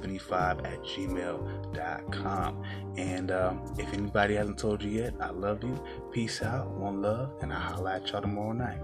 eljb75 0.00 0.66
at 0.66 0.82
gmail.com. 0.82 2.62
And 2.96 3.30
um, 3.30 3.74
if 3.78 3.92
anybody 3.92 4.34
hasn't 4.34 4.58
told 4.58 4.82
you 4.82 4.90
yet, 4.90 5.14
I 5.20 5.30
love 5.30 5.62
you. 5.62 5.82
Peace 6.12 6.42
out, 6.42 6.70
one 6.70 7.02
love, 7.02 7.32
and 7.40 7.52
I'll 7.52 7.60
holla 7.60 7.96
at 7.96 8.10
y'all 8.10 8.22
tomorrow 8.22 8.52
night. 8.52 8.80